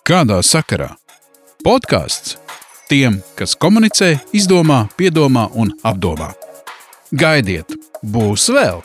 [0.05, 0.91] Kādā sakarā?
[1.65, 2.35] Podkāsts
[2.91, 6.27] tiem, kas komunicē, izdomā, piedomā un apdomā.
[7.09, 7.73] Gaidiet,
[8.05, 8.83] būs vēl!